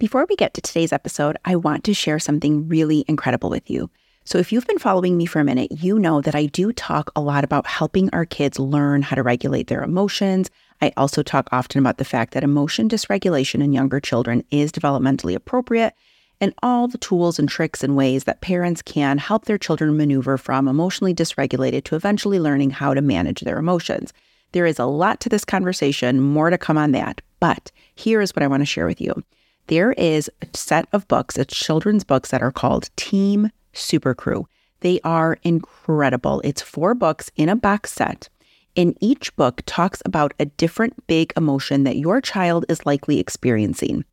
Before 0.00 0.24
we 0.26 0.34
get 0.34 0.54
to 0.54 0.62
today's 0.62 0.94
episode, 0.94 1.36
I 1.44 1.56
want 1.56 1.84
to 1.84 1.92
share 1.92 2.18
something 2.18 2.66
really 2.68 3.04
incredible 3.06 3.50
with 3.50 3.68
you. 3.68 3.90
So, 4.24 4.38
if 4.38 4.50
you've 4.50 4.66
been 4.66 4.78
following 4.78 5.18
me 5.18 5.26
for 5.26 5.40
a 5.40 5.44
minute, 5.44 5.72
you 5.72 5.98
know 5.98 6.22
that 6.22 6.34
I 6.34 6.46
do 6.46 6.72
talk 6.72 7.10
a 7.14 7.20
lot 7.20 7.44
about 7.44 7.66
helping 7.66 8.08
our 8.14 8.24
kids 8.24 8.58
learn 8.58 9.02
how 9.02 9.14
to 9.16 9.22
regulate 9.22 9.66
their 9.66 9.82
emotions. 9.82 10.50
I 10.80 10.94
also 10.96 11.22
talk 11.22 11.50
often 11.52 11.80
about 11.80 11.98
the 11.98 12.06
fact 12.06 12.32
that 12.32 12.42
emotion 12.42 12.88
dysregulation 12.88 13.62
in 13.62 13.74
younger 13.74 14.00
children 14.00 14.42
is 14.50 14.72
developmentally 14.72 15.34
appropriate 15.34 15.92
and 16.40 16.54
all 16.62 16.88
the 16.88 16.96
tools 16.96 17.38
and 17.38 17.46
tricks 17.46 17.84
and 17.84 17.94
ways 17.94 18.24
that 18.24 18.40
parents 18.40 18.80
can 18.80 19.18
help 19.18 19.44
their 19.44 19.58
children 19.58 19.98
maneuver 19.98 20.38
from 20.38 20.66
emotionally 20.66 21.12
dysregulated 21.12 21.84
to 21.84 21.94
eventually 21.94 22.40
learning 22.40 22.70
how 22.70 22.94
to 22.94 23.02
manage 23.02 23.42
their 23.42 23.58
emotions. 23.58 24.14
There 24.52 24.64
is 24.64 24.78
a 24.78 24.86
lot 24.86 25.20
to 25.20 25.28
this 25.28 25.44
conversation, 25.44 26.22
more 26.22 26.48
to 26.48 26.56
come 26.56 26.78
on 26.78 26.92
that. 26.92 27.20
But 27.38 27.70
here 27.94 28.22
is 28.22 28.34
what 28.34 28.42
I 28.42 28.46
want 28.46 28.62
to 28.62 28.66
share 28.66 28.86
with 28.86 29.02
you 29.02 29.22
there 29.70 29.92
is 29.92 30.28
a 30.42 30.46
set 30.52 30.88
of 30.92 31.06
books, 31.06 31.38
it's 31.38 31.56
children's 31.56 32.02
books 32.02 32.32
that 32.32 32.42
are 32.42 32.50
called 32.50 32.90
Team 32.96 33.50
Supercrew. 33.72 34.44
They 34.80 34.98
are 35.04 35.38
incredible. 35.44 36.40
It's 36.42 36.60
four 36.60 36.92
books 36.92 37.30
in 37.36 37.48
a 37.48 37.54
box 37.54 37.92
set. 37.92 38.28
And 38.76 38.98
each 39.00 39.34
book 39.36 39.62
talks 39.66 40.02
about 40.04 40.34
a 40.40 40.46
different 40.46 41.06
big 41.06 41.32
emotion 41.36 41.84
that 41.84 41.98
your 41.98 42.20
child 42.20 42.64
is 42.68 42.84
likely 42.84 43.20
experiencing. 43.20 44.04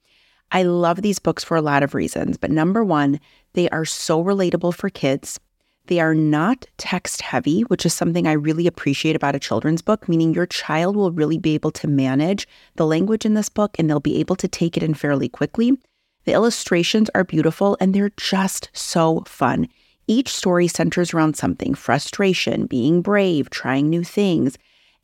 I 0.52 0.62
love 0.62 1.02
these 1.02 1.18
books 1.18 1.44
for 1.44 1.58
a 1.58 1.62
lot 1.62 1.82
of 1.82 1.96
reasons, 1.96 2.38
but 2.38 2.52
number 2.52 2.84
one, 2.84 3.20
they 3.54 3.68
are 3.70 3.84
so 3.86 4.24
relatable 4.24 4.76
for 4.76 4.92
kids. 4.92 5.40
They 5.88 6.00
are 6.02 6.14
not 6.14 6.66
text 6.78 7.22
heavy, 7.22 7.62
which 7.62 7.86
is 7.86 7.94
something 7.94 8.28
I 8.28 8.34
really 8.34 8.68
appreciate 8.68 9.16
about 9.16 9.36
a 9.36 9.40
children's 9.40 9.82
book, 9.82 10.10
meaning 10.10 10.34
your 10.34 10.46
child 10.46 10.96
will 10.98 11.12
really 11.12 11.38
be 11.38 11.54
able 11.54 11.72
to 11.72 11.88
manage 11.88 12.48
the 12.76 12.86
language 12.86 13.26
in 13.26 13.34
this 13.34 13.48
book 13.48 13.78
and 13.80 13.90
they'll 13.90 14.02
be 14.02 14.20
able 14.20 14.36
to 14.36 14.50
take 14.50 14.76
it 14.76 14.84
in 14.84 14.94
fairly 14.94 15.30
quickly. 15.30 15.78
The 16.26 16.34
illustrations 16.34 17.10
are 17.16 17.24
beautiful 17.24 17.78
and 17.80 17.94
they're 17.94 18.12
just 18.18 18.70
so 18.74 19.24
fun. 19.26 19.70
Each 20.08 20.28
story 20.28 20.68
centers 20.68 21.14
around 21.14 21.38
something 21.38 21.74
frustration, 21.74 22.66
being 22.66 23.02
brave, 23.02 23.50
trying 23.50 23.90
new 23.90 24.04
things. 24.04 24.58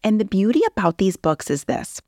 And 0.03 0.20
the 0.20 0.25
beauty 0.25 0.62
about 0.68 0.97
these 0.97 1.16
books 1.16 1.50
is 1.50 1.64
this 1.64 2.02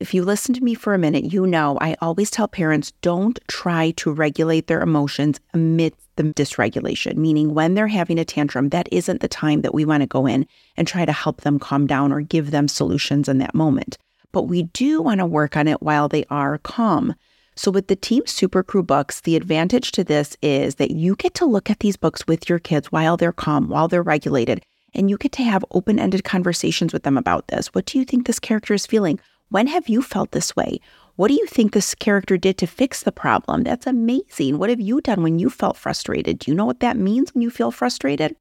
if 0.00 0.14
you 0.14 0.24
listen 0.24 0.54
to 0.54 0.64
me 0.64 0.74
for 0.74 0.94
a 0.94 0.98
minute, 0.98 1.32
you 1.32 1.46
know 1.46 1.78
I 1.80 1.96
always 2.00 2.30
tell 2.30 2.48
parents 2.48 2.92
don't 3.02 3.38
try 3.48 3.92
to 3.92 4.12
regulate 4.12 4.66
their 4.66 4.80
emotions 4.80 5.40
amidst 5.52 6.03
the 6.16 6.24
dysregulation, 6.24 7.16
meaning 7.16 7.54
when 7.54 7.74
they're 7.74 7.88
having 7.88 8.18
a 8.18 8.24
tantrum, 8.24 8.70
that 8.70 8.88
isn't 8.92 9.20
the 9.20 9.28
time 9.28 9.62
that 9.62 9.74
we 9.74 9.84
want 9.84 10.02
to 10.02 10.06
go 10.06 10.26
in 10.26 10.46
and 10.76 10.86
try 10.86 11.04
to 11.04 11.12
help 11.12 11.40
them 11.40 11.58
calm 11.58 11.86
down 11.86 12.12
or 12.12 12.20
give 12.20 12.50
them 12.50 12.68
solutions 12.68 13.28
in 13.28 13.38
that 13.38 13.54
moment. 13.54 13.98
But 14.32 14.44
we 14.44 14.64
do 14.64 15.00
want 15.00 15.20
to 15.20 15.26
work 15.26 15.56
on 15.56 15.68
it 15.68 15.82
while 15.82 16.08
they 16.08 16.24
are 16.30 16.58
calm. 16.58 17.14
So, 17.56 17.70
with 17.70 17.86
the 17.86 17.94
Team 17.94 18.24
Supercrew 18.24 18.84
books, 18.84 19.20
the 19.20 19.36
advantage 19.36 19.92
to 19.92 20.02
this 20.02 20.36
is 20.42 20.74
that 20.76 20.90
you 20.90 21.14
get 21.14 21.34
to 21.34 21.46
look 21.46 21.70
at 21.70 21.78
these 21.78 21.96
books 21.96 22.26
with 22.26 22.48
your 22.48 22.58
kids 22.58 22.90
while 22.90 23.16
they're 23.16 23.32
calm, 23.32 23.68
while 23.68 23.86
they're 23.86 24.02
regulated, 24.02 24.64
and 24.92 25.08
you 25.08 25.16
get 25.16 25.30
to 25.32 25.44
have 25.44 25.64
open 25.70 26.00
ended 26.00 26.24
conversations 26.24 26.92
with 26.92 27.04
them 27.04 27.16
about 27.16 27.46
this. 27.48 27.68
What 27.68 27.86
do 27.86 27.98
you 27.98 28.04
think 28.04 28.26
this 28.26 28.40
character 28.40 28.74
is 28.74 28.86
feeling? 28.86 29.20
When 29.50 29.68
have 29.68 29.88
you 29.88 30.02
felt 30.02 30.32
this 30.32 30.56
way? 30.56 30.80
What 31.16 31.28
do 31.28 31.34
you 31.34 31.46
think 31.46 31.72
this 31.72 31.94
character 31.94 32.36
did 32.36 32.58
to 32.58 32.66
fix 32.66 33.04
the 33.04 33.12
problem? 33.12 33.62
That's 33.62 33.86
amazing. 33.86 34.58
What 34.58 34.68
have 34.68 34.80
you 34.80 35.00
done 35.00 35.22
when 35.22 35.38
you 35.38 35.48
felt 35.48 35.76
frustrated? 35.76 36.40
Do 36.40 36.50
you 36.50 36.56
know 36.56 36.64
what 36.64 36.80
that 36.80 36.96
means 36.96 37.32
when 37.32 37.42
you 37.42 37.50
feel 37.50 37.70
frustrated? 37.70 38.34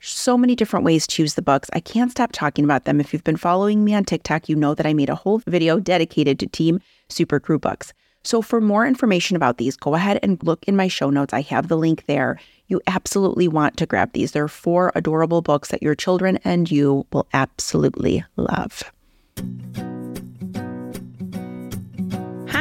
So 0.00 0.36
many 0.36 0.54
different 0.54 0.84
ways 0.84 1.06
to 1.06 1.22
use 1.22 1.34
the 1.34 1.42
books. 1.42 1.70
I 1.72 1.80
can't 1.80 2.10
stop 2.10 2.32
talking 2.32 2.64
about 2.64 2.84
them. 2.84 3.00
If 3.00 3.14
you've 3.14 3.24
been 3.24 3.38
following 3.38 3.82
me 3.82 3.94
on 3.94 4.04
TikTok, 4.04 4.46
you 4.46 4.56
know 4.56 4.74
that 4.74 4.84
I 4.84 4.92
made 4.92 5.08
a 5.08 5.14
whole 5.14 5.38
video 5.46 5.80
dedicated 5.80 6.38
to 6.40 6.46
Team 6.46 6.80
Supercrew 7.08 7.58
books. 7.58 7.94
So, 8.24 8.42
for 8.42 8.60
more 8.60 8.86
information 8.86 9.34
about 9.34 9.56
these, 9.56 9.76
go 9.76 9.94
ahead 9.94 10.18
and 10.22 10.42
look 10.42 10.62
in 10.68 10.76
my 10.76 10.88
show 10.88 11.08
notes. 11.08 11.32
I 11.32 11.40
have 11.42 11.68
the 11.68 11.78
link 11.78 12.04
there. 12.06 12.38
You 12.66 12.82
absolutely 12.86 13.48
want 13.48 13.78
to 13.78 13.86
grab 13.86 14.12
these. 14.12 14.32
There 14.32 14.44
are 14.44 14.48
four 14.48 14.92
adorable 14.94 15.40
books 15.40 15.70
that 15.70 15.82
your 15.82 15.94
children 15.94 16.38
and 16.44 16.70
you 16.70 17.06
will 17.10 17.26
absolutely 17.32 18.22
love. 18.36 18.82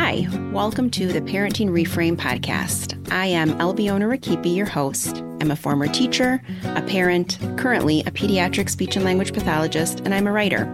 Hi, 0.07 0.25
welcome 0.53 0.89
to 0.91 1.07
the 1.07 1.19
Parenting 1.19 1.67
Reframe 1.67 2.15
podcast. 2.15 3.11
I 3.11 3.25
am 3.25 3.59
Albiona 3.59 4.05
Rakipi, 4.05 4.55
your 4.55 4.65
host. 4.65 5.17
I'm 5.41 5.51
a 5.51 5.55
former 5.57 5.85
teacher, 5.85 6.41
a 6.63 6.81
parent, 6.81 7.37
currently 7.57 7.99
a 7.99 8.11
pediatric 8.11 8.69
speech 8.69 8.95
and 8.95 9.03
language 9.03 9.33
pathologist, 9.33 9.99
and 9.99 10.13
I'm 10.13 10.25
a 10.25 10.31
writer. 10.31 10.65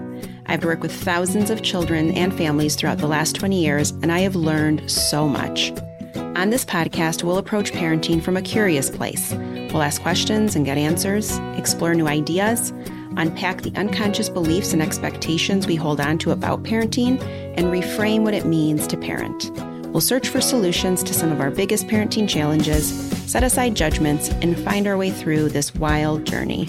I've 0.46 0.64
worked 0.64 0.84
with 0.84 0.94
thousands 0.94 1.50
of 1.50 1.64
children 1.64 2.12
and 2.12 2.32
families 2.32 2.76
throughout 2.76 3.00
the 3.00 3.08
last 3.08 3.36
20 3.36 3.60
years, 3.60 3.90
and 4.04 4.12
I 4.12 4.20
have 4.20 4.36
learned 4.36 4.88
so 4.88 5.28
much. 5.28 5.72
On 6.16 6.52
this 6.52 6.64
podcast, 6.64 7.24
we'll 7.24 7.40
approach 7.40 7.72
parenting 7.72 8.22
from 8.22 8.38
a 8.38 8.42
curious 8.44 8.92
place. 8.92 9.34
We'll 9.34 9.82
ask 9.82 10.00
questions 10.04 10.56
and 10.56 10.64
get 10.64 10.78
answers, 10.78 11.40
explore 11.58 11.96
new 11.96 12.08
ideas, 12.08 12.72
unpack 13.18 13.62
the 13.62 13.74
unconscious 13.76 14.30
beliefs 14.30 14.74
and 14.74 14.82
expectations 14.82 15.68
we 15.68 15.76
hold 15.76 16.00
on 16.00 16.18
to 16.20 16.32
about 16.32 16.64
parenting, 16.64 17.22
and 17.58 17.68
reframe 17.68 18.22
what 18.22 18.34
it 18.34 18.46
means 18.46 18.88
to 18.88 18.98
parent. 18.98 19.52
We'll 19.94 20.02
search 20.02 20.30
for 20.30 20.42
solutions 20.42 21.04
to 21.04 21.14
some 21.14 21.32
of 21.32 21.40
our 21.40 21.52
biggest 21.52 21.88
parenting 21.88 22.28
challenges, 22.28 22.92
set 23.32 23.44
aside 23.44 23.76
judgments, 23.76 24.30
and 24.30 24.60
find 24.60 24.88
our 24.88 24.98
way 24.98 25.12
through 25.12 25.50
this 25.50 25.76
wild 25.76 26.26
journey. 26.26 26.68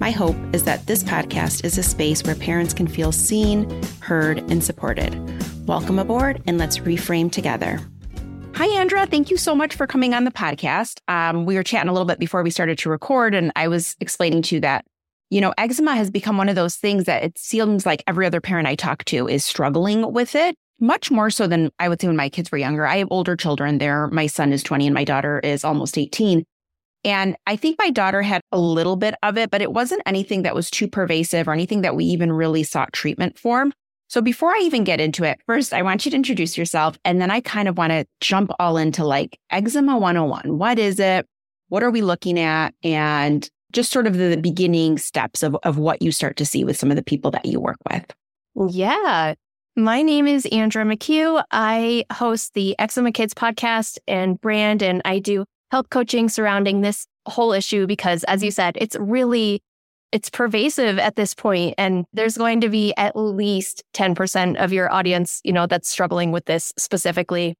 My 0.00 0.10
hope 0.10 0.36
is 0.52 0.64
that 0.64 0.86
this 0.86 1.04
podcast 1.04 1.64
is 1.64 1.78
a 1.78 1.84
space 1.84 2.24
where 2.24 2.34
parents 2.34 2.74
can 2.74 2.88
feel 2.88 3.12
seen, 3.12 3.80
heard, 4.00 4.38
and 4.50 4.64
supported. 4.64 5.14
Welcome 5.68 6.00
aboard, 6.00 6.42
and 6.48 6.58
let's 6.58 6.78
reframe 6.78 7.30
together. 7.30 7.78
Hi, 8.56 8.66
Andra. 8.66 9.06
Thank 9.06 9.30
you 9.30 9.36
so 9.36 9.54
much 9.54 9.74
for 9.74 9.86
coming 9.86 10.14
on 10.14 10.24
the 10.24 10.30
podcast. 10.30 11.00
Um, 11.06 11.44
we 11.44 11.54
were 11.54 11.62
chatting 11.62 11.88
a 11.88 11.92
little 11.92 12.06
bit 12.06 12.18
before 12.18 12.42
we 12.42 12.50
started 12.50 12.78
to 12.78 12.90
record, 12.90 13.34
and 13.34 13.52
I 13.54 13.68
was 13.68 13.96
explaining 14.00 14.42
to 14.42 14.56
you 14.56 14.60
that 14.62 14.84
you 15.34 15.40
know, 15.40 15.52
eczema 15.58 15.96
has 15.96 16.12
become 16.12 16.36
one 16.36 16.48
of 16.48 16.54
those 16.54 16.76
things 16.76 17.06
that 17.06 17.24
it 17.24 17.36
seems 17.36 17.84
like 17.84 18.04
every 18.06 18.24
other 18.24 18.40
parent 18.40 18.68
I 18.68 18.76
talk 18.76 19.04
to 19.06 19.26
is 19.26 19.44
struggling 19.44 20.12
with 20.12 20.36
it, 20.36 20.54
much 20.78 21.10
more 21.10 21.28
so 21.28 21.48
than 21.48 21.72
I 21.80 21.88
would 21.88 22.00
say 22.00 22.06
when 22.06 22.14
my 22.14 22.28
kids 22.28 22.52
were 22.52 22.58
younger. 22.58 22.86
I 22.86 22.98
have 22.98 23.08
older 23.10 23.34
children 23.34 23.78
there. 23.78 24.06
My 24.12 24.28
son 24.28 24.52
is 24.52 24.62
20 24.62 24.86
and 24.86 24.94
my 24.94 25.02
daughter 25.02 25.40
is 25.40 25.64
almost 25.64 25.98
18. 25.98 26.44
And 27.04 27.36
I 27.48 27.56
think 27.56 27.80
my 27.80 27.90
daughter 27.90 28.22
had 28.22 28.42
a 28.52 28.60
little 28.60 28.94
bit 28.94 29.16
of 29.24 29.36
it, 29.36 29.50
but 29.50 29.60
it 29.60 29.72
wasn't 29.72 30.02
anything 30.06 30.42
that 30.42 30.54
was 30.54 30.70
too 30.70 30.86
pervasive 30.86 31.48
or 31.48 31.52
anything 31.52 31.80
that 31.80 31.96
we 31.96 32.04
even 32.04 32.30
really 32.30 32.62
sought 32.62 32.92
treatment 32.92 33.36
for. 33.36 33.66
So 34.06 34.22
before 34.22 34.50
I 34.50 34.60
even 34.62 34.84
get 34.84 35.00
into 35.00 35.24
it, 35.24 35.40
first, 35.46 35.74
I 35.74 35.82
want 35.82 36.04
you 36.04 36.12
to 36.12 36.16
introduce 36.16 36.56
yourself. 36.56 36.96
And 37.04 37.20
then 37.20 37.32
I 37.32 37.40
kind 37.40 37.66
of 37.66 37.76
want 37.76 37.90
to 37.90 38.06
jump 38.20 38.52
all 38.60 38.76
into 38.76 39.04
like 39.04 39.36
eczema 39.50 39.98
101. 39.98 40.58
What 40.58 40.78
is 40.78 41.00
it? 41.00 41.26
What 41.70 41.82
are 41.82 41.90
we 41.90 42.02
looking 42.02 42.38
at? 42.38 42.72
And 42.84 43.50
just 43.74 43.92
sort 43.92 44.06
of 44.06 44.16
the 44.16 44.36
beginning 44.36 44.96
steps 44.96 45.42
of, 45.42 45.56
of 45.64 45.76
what 45.76 46.00
you 46.00 46.12
start 46.12 46.36
to 46.38 46.46
see 46.46 46.64
with 46.64 46.76
some 46.76 46.90
of 46.90 46.96
the 46.96 47.02
people 47.02 47.30
that 47.32 47.44
you 47.44 47.60
work 47.60 47.76
with. 47.90 48.06
Yeah. 48.70 49.34
My 49.76 50.02
name 50.02 50.26
is 50.26 50.46
Andra 50.46 50.84
McHugh. 50.84 51.42
I 51.50 52.04
host 52.12 52.54
the 52.54 52.78
Eczema 52.78 53.10
Kids 53.10 53.34
podcast 53.34 53.98
and 54.06 54.40
brand, 54.40 54.82
and 54.82 55.02
I 55.04 55.18
do 55.18 55.44
health 55.72 55.90
coaching 55.90 56.28
surrounding 56.28 56.80
this 56.80 57.06
whole 57.26 57.52
issue 57.52 57.86
because, 57.86 58.22
as 58.24 58.44
you 58.44 58.52
said, 58.52 58.78
it's 58.80 58.96
really 58.98 59.60
it's 60.12 60.30
pervasive 60.30 60.96
at 61.00 61.16
this 61.16 61.34
point 61.34 61.74
and 61.76 62.04
there's 62.12 62.38
going 62.38 62.60
to 62.60 62.68
be 62.68 62.94
at 62.96 63.16
least 63.16 63.82
10% 63.94 64.62
of 64.62 64.72
your 64.72 64.92
audience 64.92 65.40
you 65.42 65.52
know 65.52 65.66
that's 65.66 65.88
struggling 65.88 66.30
with 66.30 66.44
this 66.44 66.72
specifically 66.78 67.56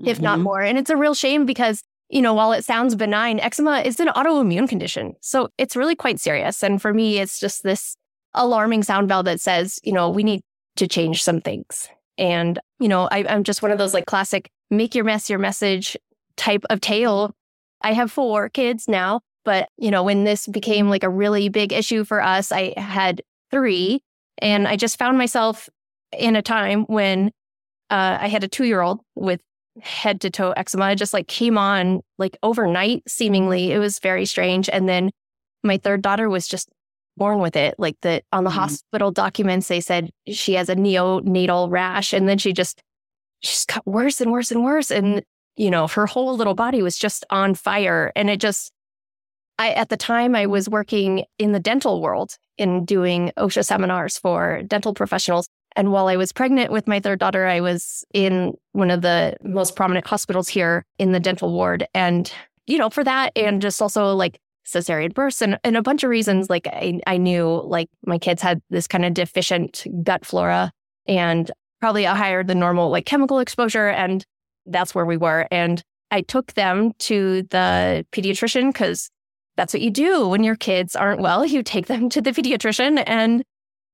mm-hmm. 0.00 0.08
if 0.08 0.18
not 0.18 0.36
mm-hmm. 0.36 0.44
more 0.44 0.62
and 0.62 0.78
it's 0.78 0.88
a 0.88 0.96
real 0.96 1.12
shame 1.12 1.44
because 1.44 1.82
you 2.10 2.20
know, 2.20 2.34
while 2.34 2.52
it 2.52 2.64
sounds 2.64 2.96
benign, 2.96 3.38
eczema 3.38 3.80
is 3.80 4.00
an 4.00 4.08
autoimmune 4.08 4.68
condition. 4.68 5.14
So 5.20 5.48
it's 5.58 5.76
really 5.76 5.94
quite 5.94 6.18
serious. 6.18 6.62
And 6.62 6.82
for 6.82 6.92
me, 6.92 7.18
it's 7.18 7.38
just 7.38 7.62
this 7.62 7.96
alarming 8.34 8.82
sound 8.82 9.08
bell 9.08 9.22
that 9.22 9.40
says, 9.40 9.78
you 9.84 9.92
know, 9.92 10.10
we 10.10 10.24
need 10.24 10.42
to 10.76 10.88
change 10.88 11.22
some 11.22 11.40
things. 11.40 11.88
And, 12.18 12.58
you 12.80 12.88
know, 12.88 13.08
I, 13.10 13.20
am 13.32 13.44
just 13.44 13.62
one 13.62 13.70
of 13.70 13.78
those 13.78 13.94
like 13.94 14.06
classic 14.06 14.50
make 14.70 14.94
your 14.94 15.04
mess 15.04 15.30
your 15.30 15.38
message 15.38 15.96
type 16.36 16.64
of 16.68 16.80
tale. 16.80 17.34
I 17.80 17.92
have 17.92 18.10
four 18.10 18.48
kids 18.48 18.88
now, 18.88 19.20
but, 19.44 19.68
you 19.78 19.90
know, 19.90 20.02
when 20.02 20.24
this 20.24 20.46
became 20.46 20.90
like 20.90 21.04
a 21.04 21.08
really 21.08 21.48
big 21.48 21.72
issue 21.72 22.04
for 22.04 22.22
us, 22.22 22.52
I 22.52 22.74
had 22.76 23.22
three. 23.50 24.02
And 24.38 24.66
I 24.66 24.76
just 24.76 24.98
found 24.98 25.16
myself 25.16 25.68
in 26.12 26.34
a 26.34 26.42
time 26.42 26.84
when 26.84 27.28
uh, 27.90 28.18
I 28.20 28.28
had 28.28 28.44
a 28.44 28.48
two 28.48 28.64
year 28.64 28.80
old 28.80 29.00
with 29.14 29.40
head 29.82 30.20
to 30.22 30.30
toe 30.30 30.52
eczema. 30.52 30.90
It 30.90 30.96
just 30.96 31.12
like 31.12 31.28
came 31.28 31.58
on 31.58 32.00
like 32.18 32.36
overnight, 32.42 33.02
seemingly. 33.08 33.72
It 33.72 33.78
was 33.78 33.98
very 33.98 34.26
strange. 34.26 34.68
And 34.68 34.88
then 34.88 35.10
my 35.62 35.78
third 35.78 36.02
daughter 36.02 36.28
was 36.28 36.46
just 36.46 36.68
born 37.16 37.40
with 37.40 37.56
it. 37.56 37.74
Like 37.78 37.96
the 38.02 38.22
on 38.32 38.44
the 38.44 38.50
mm-hmm. 38.50 38.60
hospital 38.60 39.10
documents, 39.10 39.68
they 39.68 39.80
said 39.80 40.10
she 40.28 40.54
has 40.54 40.68
a 40.68 40.76
neonatal 40.76 41.70
rash. 41.70 42.12
And 42.12 42.28
then 42.28 42.38
she 42.38 42.52
just 42.52 42.82
she's 43.40 43.64
got 43.66 43.86
worse 43.86 44.20
and 44.20 44.32
worse 44.32 44.50
and 44.50 44.64
worse. 44.64 44.90
And, 44.90 45.22
you 45.56 45.70
know, 45.70 45.86
her 45.88 46.06
whole 46.06 46.36
little 46.36 46.54
body 46.54 46.82
was 46.82 46.96
just 46.96 47.24
on 47.30 47.54
fire. 47.54 48.12
And 48.16 48.30
it 48.30 48.40
just 48.40 48.72
I 49.58 49.72
at 49.72 49.90
the 49.90 49.96
time 49.96 50.34
I 50.34 50.46
was 50.46 50.68
working 50.68 51.24
in 51.38 51.52
the 51.52 51.60
dental 51.60 52.00
world 52.00 52.36
in 52.56 52.84
doing 52.84 53.32
OSHA 53.38 53.64
seminars 53.64 54.18
for 54.18 54.62
dental 54.66 54.94
professionals. 54.94 55.48
And 55.76 55.92
while 55.92 56.08
I 56.08 56.16
was 56.16 56.32
pregnant 56.32 56.72
with 56.72 56.88
my 56.88 57.00
third 57.00 57.18
daughter, 57.18 57.46
I 57.46 57.60
was 57.60 58.04
in 58.12 58.54
one 58.72 58.90
of 58.90 59.02
the 59.02 59.36
most 59.42 59.76
prominent 59.76 60.06
hospitals 60.06 60.48
here 60.48 60.84
in 60.98 61.12
the 61.12 61.20
dental 61.20 61.52
ward. 61.52 61.86
And, 61.94 62.32
you 62.66 62.78
know, 62.78 62.90
for 62.90 63.04
that, 63.04 63.32
and 63.36 63.62
just 63.62 63.80
also 63.80 64.14
like 64.14 64.40
cesarean 64.66 65.14
births 65.14 65.42
and, 65.42 65.58
and 65.64 65.76
a 65.76 65.82
bunch 65.82 66.02
of 66.02 66.10
reasons, 66.10 66.50
like 66.50 66.66
I, 66.66 67.00
I 67.06 67.16
knew 67.16 67.62
like 67.64 67.88
my 68.04 68.18
kids 68.18 68.42
had 68.42 68.60
this 68.70 68.86
kind 68.86 69.04
of 69.04 69.14
deficient 69.14 69.86
gut 70.02 70.24
flora 70.24 70.72
and 71.06 71.50
probably 71.80 72.04
a 72.04 72.14
higher 72.14 72.44
than 72.44 72.58
normal 72.58 72.90
like 72.90 73.06
chemical 73.06 73.38
exposure. 73.38 73.88
And 73.88 74.24
that's 74.66 74.94
where 74.94 75.06
we 75.06 75.16
were. 75.16 75.46
And 75.50 75.82
I 76.10 76.22
took 76.22 76.54
them 76.54 76.92
to 77.00 77.42
the 77.50 78.04
pediatrician 78.12 78.72
because 78.72 79.10
that's 79.56 79.72
what 79.72 79.82
you 79.82 79.90
do 79.90 80.28
when 80.28 80.44
your 80.44 80.56
kids 80.56 80.94
aren't 80.96 81.20
well. 81.20 81.44
You 81.44 81.62
take 81.62 81.86
them 81.86 82.08
to 82.10 82.20
the 82.20 82.30
pediatrician. 82.30 83.02
And 83.06 83.44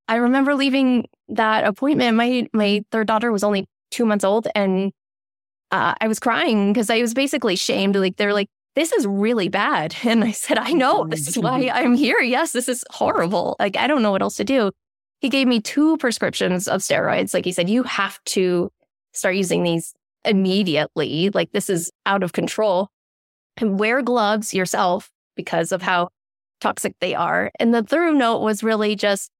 I 0.07 0.15
remember 0.15 0.55
leaving 0.55 1.07
that 1.29 1.65
appointment. 1.65 2.15
My 2.17 2.47
my 2.53 2.83
third 2.91 3.07
daughter 3.07 3.31
was 3.31 3.43
only 3.43 3.67
two 3.91 4.05
months 4.05 4.23
old, 4.23 4.47
and 4.55 4.91
uh, 5.71 5.95
I 5.99 6.07
was 6.07 6.19
crying 6.19 6.71
because 6.71 6.89
I 6.89 7.01
was 7.01 7.13
basically 7.13 7.55
shamed. 7.55 7.95
Like 7.95 8.17
they're 8.17 8.33
like, 8.33 8.47
"This 8.75 8.91
is 8.91 9.05
really 9.05 9.49
bad," 9.49 9.95
and 10.03 10.23
I 10.23 10.31
said, 10.31 10.57
"I 10.57 10.71
know. 10.71 11.05
This 11.07 11.27
is 11.27 11.37
why 11.37 11.69
I'm 11.73 11.93
here. 11.95 12.19
Yes, 12.19 12.51
this 12.51 12.69
is 12.69 12.83
horrible. 12.91 13.55
Like 13.59 13.77
I 13.77 13.87
don't 13.87 14.01
know 14.01 14.11
what 14.11 14.21
else 14.21 14.37
to 14.37 14.43
do." 14.43 14.71
He 15.19 15.29
gave 15.29 15.47
me 15.47 15.59
two 15.59 15.97
prescriptions 15.97 16.67
of 16.67 16.81
steroids. 16.81 17.33
Like 17.33 17.45
he 17.45 17.51
said, 17.51 17.69
"You 17.69 17.83
have 17.83 18.19
to 18.25 18.71
start 19.13 19.35
using 19.35 19.63
these 19.63 19.93
immediately. 20.25 21.29
Like 21.33 21.51
this 21.51 21.69
is 21.69 21.91
out 22.05 22.23
of 22.23 22.33
control, 22.33 22.89
and 23.57 23.79
wear 23.79 24.01
gloves 24.01 24.53
yourself 24.53 25.09
because 25.35 25.71
of 25.71 25.81
how 25.81 26.09
toxic 26.61 26.95
they 27.01 27.13
are." 27.13 27.51
And 27.59 27.73
the 27.73 27.83
third 27.83 28.15
note 28.15 28.39
was 28.39 28.63
really 28.63 28.95
just 28.95 29.31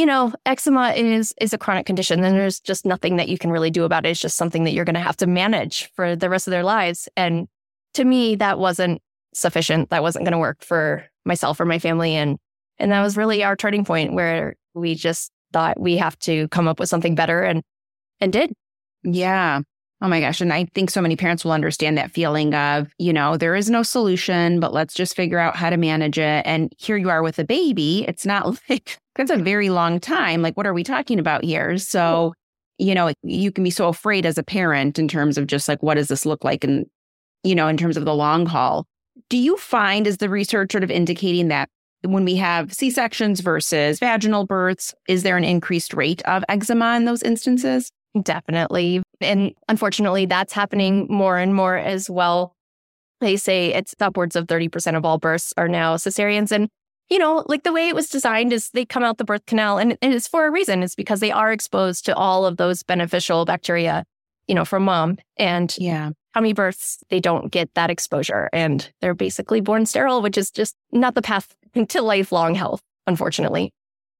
you 0.00 0.06
know, 0.06 0.32
eczema 0.46 0.92
is 0.92 1.34
is 1.38 1.52
a 1.52 1.58
chronic 1.58 1.84
condition 1.84 2.24
and 2.24 2.34
there's 2.34 2.58
just 2.58 2.86
nothing 2.86 3.16
that 3.16 3.28
you 3.28 3.36
can 3.36 3.50
really 3.50 3.70
do 3.70 3.84
about 3.84 4.06
it. 4.06 4.08
It's 4.08 4.20
just 4.20 4.38
something 4.38 4.64
that 4.64 4.72
you're 4.72 4.86
going 4.86 4.94
to 4.94 5.00
have 5.00 5.18
to 5.18 5.26
manage 5.26 5.90
for 5.94 6.16
the 6.16 6.30
rest 6.30 6.46
of 6.46 6.52
their 6.52 6.64
lives. 6.64 7.06
And 7.18 7.48
to 7.94 8.04
me, 8.06 8.34
that 8.36 8.58
wasn't 8.58 9.02
sufficient. 9.34 9.90
That 9.90 10.02
wasn't 10.02 10.24
going 10.24 10.32
to 10.32 10.38
work 10.38 10.64
for 10.64 11.04
myself 11.26 11.60
or 11.60 11.66
my 11.66 11.78
family 11.78 12.14
and 12.14 12.38
and 12.78 12.92
that 12.92 13.02
was 13.02 13.18
really 13.18 13.44
our 13.44 13.56
turning 13.56 13.84
point 13.84 14.14
where 14.14 14.54
we 14.72 14.94
just 14.94 15.32
thought 15.52 15.78
we 15.78 15.98
have 15.98 16.18
to 16.20 16.48
come 16.48 16.66
up 16.66 16.80
with 16.80 16.88
something 16.88 17.14
better 17.14 17.42
and 17.42 17.62
and 18.22 18.32
did. 18.32 18.54
Yeah. 19.02 19.60
Oh 20.02 20.08
my 20.08 20.20
gosh. 20.20 20.40
And 20.40 20.52
I 20.52 20.64
think 20.74 20.90
so 20.90 21.02
many 21.02 21.14
parents 21.14 21.44
will 21.44 21.52
understand 21.52 21.98
that 21.98 22.10
feeling 22.10 22.54
of, 22.54 22.88
you 22.98 23.12
know, 23.12 23.36
there 23.36 23.54
is 23.54 23.68
no 23.68 23.82
solution, 23.82 24.58
but 24.58 24.72
let's 24.72 24.94
just 24.94 25.14
figure 25.14 25.38
out 25.38 25.56
how 25.56 25.68
to 25.68 25.76
manage 25.76 26.18
it. 26.18 26.42
And 26.46 26.72
here 26.78 26.96
you 26.96 27.10
are 27.10 27.22
with 27.22 27.38
a 27.38 27.44
baby. 27.44 28.06
It's 28.08 28.24
not 28.24 28.58
like 28.70 28.98
that's 29.16 29.30
a 29.30 29.36
very 29.36 29.68
long 29.68 30.00
time. 30.00 30.40
Like, 30.40 30.56
what 30.56 30.66
are 30.66 30.72
we 30.72 30.84
talking 30.84 31.18
about 31.18 31.44
here? 31.44 31.76
So, 31.76 32.32
you 32.78 32.94
know, 32.94 33.12
you 33.22 33.52
can 33.52 33.62
be 33.62 33.70
so 33.70 33.88
afraid 33.88 34.24
as 34.24 34.38
a 34.38 34.42
parent 34.42 34.98
in 34.98 35.06
terms 35.06 35.36
of 35.36 35.46
just 35.46 35.68
like, 35.68 35.82
what 35.82 35.96
does 35.96 36.08
this 36.08 36.24
look 36.24 36.44
like? 36.44 36.64
And, 36.64 36.86
you 37.44 37.54
know, 37.54 37.68
in 37.68 37.76
terms 37.76 37.98
of 37.98 38.06
the 38.06 38.14
long 38.14 38.46
haul. 38.46 38.86
Do 39.28 39.36
you 39.36 39.58
find, 39.58 40.06
is 40.06 40.16
the 40.16 40.30
research 40.30 40.72
sort 40.72 40.82
of 40.82 40.90
indicating 40.90 41.48
that 41.48 41.68
when 42.02 42.24
we 42.24 42.36
have 42.36 42.72
C 42.72 42.90
sections 42.90 43.40
versus 43.40 43.98
vaginal 43.98 44.46
births, 44.46 44.94
is 45.08 45.22
there 45.22 45.36
an 45.36 45.44
increased 45.44 45.92
rate 45.92 46.22
of 46.22 46.42
eczema 46.48 46.96
in 46.96 47.04
those 47.04 47.22
instances? 47.22 47.90
Definitely. 48.22 49.02
And 49.20 49.54
unfortunately, 49.68 50.26
that's 50.26 50.52
happening 50.52 51.06
more 51.08 51.38
and 51.38 51.54
more 51.54 51.76
as 51.76 52.08
well. 52.08 52.54
They 53.20 53.36
say 53.36 53.74
it's 53.74 53.94
upwards 54.00 54.36
of 54.36 54.46
30% 54.46 54.96
of 54.96 55.04
all 55.04 55.18
births 55.18 55.52
are 55.56 55.68
now 55.68 55.96
cesareans. 55.96 56.52
And, 56.52 56.68
you 57.10 57.18
know, 57.18 57.44
like 57.46 57.64
the 57.64 57.72
way 57.72 57.88
it 57.88 57.94
was 57.94 58.08
designed 58.08 58.52
is 58.52 58.70
they 58.70 58.84
come 58.84 59.02
out 59.02 59.18
the 59.18 59.24
birth 59.24 59.44
canal 59.46 59.78
and, 59.78 59.98
and 60.00 60.14
it's 60.14 60.28
for 60.28 60.46
a 60.46 60.50
reason. 60.50 60.82
It's 60.82 60.94
because 60.94 61.20
they 61.20 61.30
are 61.30 61.52
exposed 61.52 62.06
to 62.06 62.14
all 62.14 62.46
of 62.46 62.56
those 62.56 62.82
beneficial 62.82 63.44
bacteria, 63.44 64.04
you 64.46 64.54
know, 64.54 64.64
from 64.64 64.84
mom. 64.84 65.18
And 65.36 65.74
yeah, 65.76 66.10
tummy 66.32 66.54
births, 66.54 67.02
they 67.10 67.20
don't 67.20 67.52
get 67.52 67.74
that 67.74 67.90
exposure 67.90 68.48
and 68.52 68.90
they're 69.00 69.14
basically 69.14 69.60
born 69.60 69.84
sterile, 69.84 70.22
which 70.22 70.38
is 70.38 70.50
just 70.50 70.74
not 70.92 71.14
the 71.14 71.22
path 71.22 71.54
to 71.88 72.02
lifelong 72.02 72.54
health, 72.54 72.80
unfortunately. 73.06 73.72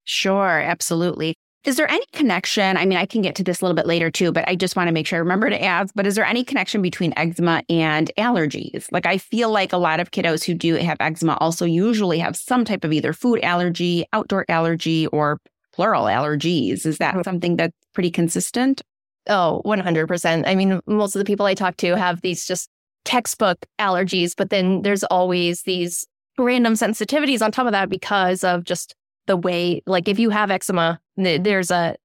Sure, 0.04 0.60
absolutely. 0.60 1.36
Is 1.64 1.76
there 1.76 1.90
any 1.90 2.06
connection? 2.12 2.78
I 2.78 2.86
mean, 2.86 2.96
I 2.96 3.04
can 3.04 3.20
get 3.20 3.34
to 3.34 3.44
this 3.44 3.60
a 3.60 3.64
little 3.64 3.74
bit 3.74 3.86
later 3.86 4.10
too, 4.10 4.32
but 4.32 4.48
I 4.48 4.54
just 4.56 4.76
want 4.76 4.88
to 4.88 4.92
make 4.92 5.06
sure 5.06 5.18
I 5.18 5.20
remember 5.20 5.50
to 5.50 5.62
ask. 5.62 5.92
But 5.94 6.06
is 6.06 6.14
there 6.14 6.24
any 6.24 6.42
connection 6.42 6.80
between 6.80 7.12
eczema 7.18 7.62
and 7.68 8.10
allergies? 8.16 8.90
Like, 8.90 9.04
I 9.04 9.18
feel 9.18 9.50
like 9.50 9.74
a 9.74 9.76
lot 9.76 10.00
of 10.00 10.10
kiddos 10.10 10.42
who 10.42 10.54
do 10.54 10.76
have 10.76 10.96
eczema 11.00 11.36
also 11.38 11.66
usually 11.66 12.18
have 12.18 12.34
some 12.34 12.64
type 12.64 12.82
of 12.82 12.94
either 12.94 13.12
food 13.12 13.40
allergy, 13.42 14.06
outdoor 14.14 14.46
allergy, 14.48 15.06
or 15.08 15.38
plural 15.74 16.04
allergies. 16.04 16.86
Is 16.86 16.96
that 16.96 17.12
mm-hmm. 17.12 17.22
something 17.24 17.56
that's 17.56 17.76
pretty 17.92 18.10
consistent? 18.10 18.80
Oh, 19.28 19.60
100%. 19.66 20.44
I 20.46 20.54
mean, 20.54 20.80
most 20.86 21.14
of 21.14 21.18
the 21.18 21.26
people 21.26 21.44
I 21.44 21.54
talk 21.54 21.76
to 21.78 21.94
have 21.94 22.22
these 22.22 22.46
just 22.46 22.70
textbook 23.04 23.66
allergies, 23.78 24.34
but 24.34 24.48
then 24.48 24.80
there's 24.80 25.04
always 25.04 25.62
these 25.62 26.06
random 26.38 26.72
sensitivities 26.72 27.42
on 27.42 27.52
top 27.52 27.66
of 27.66 27.72
that 27.72 27.90
because 27.90 28.44
of 28.44 28.64
just 28.64 28.94
the 29.26 29.36
way, 29.36 29.82
like 29.86 30.08
if 30.08 30.18
you 30.18 30.30
have 30.30 30.50
eczema, 30.50 31.00
there's 31.16 31.70
a 31.70 31.96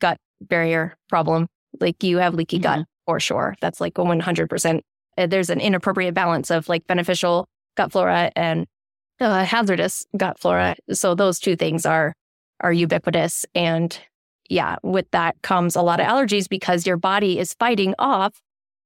gut 0.00 0.18
barrier 0.40 0.96
problem. 1.08 1.46
Like 1.80 2.02
you 2.02 2.18
have 2.18 2.34
leaky 2.34 2.58
mm-hmm. 2.58 2.80
gut 2.80 2.86
for 3.06 3.20
sure. 3.20 3.54
That's 3.60 3.80
like 3.80 3.98
a 3.98 4.02
100%. 4.02 4.80
Uh, 5.16 5.26
there's 5.26 5.50
an 5.50 5.60
inappropriate 5.60 6.14
balance 6.14 6.50
of 6.50 6.68
like 6.68 6.86
beneficial 6.86 7.46
gut 7.76 7.92
flora 7.92 8.30
and 8.36 8.66
uh, 9.20 9.44
hazardous 9.44 10.06
gut 10.16 10.38
flora. 10.38 10.74
So 10.92 11.14
those 11.14 11.38
two 11.38 11.56
things 11.56 11.86
are 11.86 12.14
are 12.60 12.72
ubiquitous. 12.72 13.44
And 13.54 13.98
yeah, 14.48 14.76
with 14.82 15.10
that 15.10 15.36
comes 15.42 15.76
a 15.76 15.82
lot 15.82 16.00
of 16.00 16.06
allergies 16.06 16.48
because 16.48 16.86
your 16.86 16.96
body 16.96 17.38
is 17.38 17.54
fighting 17.54 17.94
off, 17.98 18.40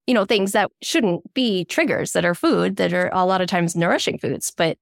you 0.06 0.14
know, 0.14 0.24
things 0.24 0.52
that 0.52 0.70
shouldn't 0.82 1.34
be 1.34 1.64
triggers 1.64 2.12
that 2.12 2.24
are 2.24 2.34
food 2.34 2.76
that 2.76 2.92
are 2.92 3.10
a 3.12 3.26
lot 3.26 3.40
of 3.40 3.48
times 3.48 3.76
nourishing 3.76 4.18
foods, 4.18 4.52
but 4.56 4.78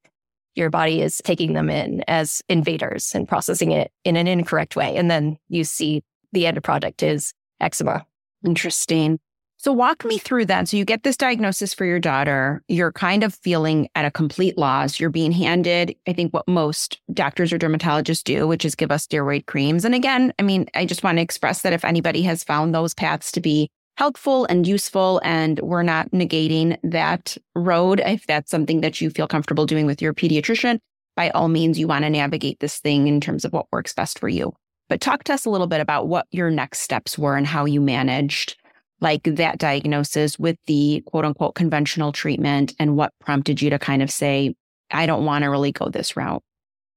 your 0.57 0.71
body 0.71 1.03
is 1.03 1.19
taking 1.19 1.53
them 1.53 1.71
in 1.71 2.03
as 2.09 2.43
invaders 2.49 3.15
and 3.15 3.29
processing 3.29 3.73
it 3.73 3.93
in 4.05 4.17
an 4.17 4.27
incorrect 4.27 4.75
way. 4.75 4.97
And 4.97 5.11
then 5.11 5.39
you 5.49 5.65
see 5.65 6.03
the 6.33 6.47
end 6.47 6.63
product 6.65 7.03
is 7.03 7.33
eczema. 7.61 8.07
Interesting. 8.45 9.19
So 9.59 9.73
walk 9.73 10.05
me 10.05 10.19
through 10.19 10.47
that. 10.47 10.69
So 10.69 10.77
you 10.77 10.85
get 10.85 11.03
this 11.03 11.17
diagnosis 11.17 11.73
for 11.73 11.85
your 11.87 11.99
daughter. 11.99 12.63
You're 12.69 12.93
kind 12.93 13.25
of 13.25 13.35
feeling 13.35 13.89
at 13.95 14.05
a 14.05 14.11
complete 14.11 14.59
loss. 14.59 15.01
You're 15.01 15.11
being 15.11 15.33
handed, 15.33 15.97
I 16.07 16.13
think, 16.13 16.35
what 16.35 16.47
most 16.47 17.01
doctors 17.13 17.53
or 17.53 17.59
dermatologists 17.59 18.23
do, 18.23 18.47
which 18.47 18.65
is 18.65 18.75
give 18.75 18.91
us 18.91 19.07
steroid 19.07 19.47
creams. 19.47 19.85
And 19.85 19.95
again, 19.95 20.33
I 20.39 20.43
mean, 20.43 20.67
I 20.75 20.85
just 20.85 21.03
want 21.03 21.19
to 21.19 21.23
express 21.23 21.63
that 21.63 21.73
if 21.73 21.85
anybody 21.85 22.23
has 22.23 22.45
found 22.45 22.75
those 22.75 22.93
paths 22.95 23.33
to 23.33 23.41
be 23.41 23.71
helpful 23.97 24.45
and 24.47 24.67
useful. 24.67 25.21
And 25.25 25.59
we're 25.61 25.83
not 25.83 26.11
negating 26.11 26.79
that 26.83 27.37
road. 27.55 28.01
If 28.05 28.27
that's 28.27 28.51
something 28.51 28.81
that 28.83 29.01
you 29.01 29.11
feel 29.11 29.27
comfortable 29.27 29.67
doing 29.67 29.87
with 29.87 30.01
your 30.01 30.15
pediatrician, 30.15 30.79
by 31.17 31.31
all 31.31 31.49
means, 31.49 31.79
you 31.79 31.89
want 31.89 32.05
to 32.05 32.11
navigate 32.11 32.61
this 32.61 32.79
thing 32.79 33.09
in 33.09 33.21
terms 33.21 33.45
of 33.45 33.53
what 33.53 33.67
works 33.73 33.95
best 33.95 34.19
for 34.19 34.29
you. 34.29 34.53
But 34.89 35.01
talk 35.01 35.25
to 35.25 35.33
us 35.33 35.47
a 35.47 35.51
little 35.51 35.67
bit 35.67 35.81
about 35.81 36.09
what 36.09 36.27
your 36.31 36.51
next 36.51 36.81
steps 36.81 37.19
were 37.19 37.37
and 37.37 37.47
how 37.47 37.65
you 37.65 37.81
managed 37.81 38.57
like 39.01 39.25
that 39.25 39.59
diagnosis 39.59 40.39
with 40.39 40.57
the 40.67 41.03
quote 41.07 41.25
unquote 41.25 41.55
conventional 41.55 42.13
treatment 42.13 42.75
and 42.79 42.97
what 42.97 43.13
prompted 43.21 43.61
you 43.61 43.71
to 43.71 43.79
kind 43.79 44.03
of 44.03 44.11
say, 44.11 44.55
I 44.91 45.07
don't 45.07 45.25
want 45.25 45.43
to 45.43 45.51
really 45.51 45.73
go 45.73 45.89
this 45.89 46.17
route. 46.17 46.43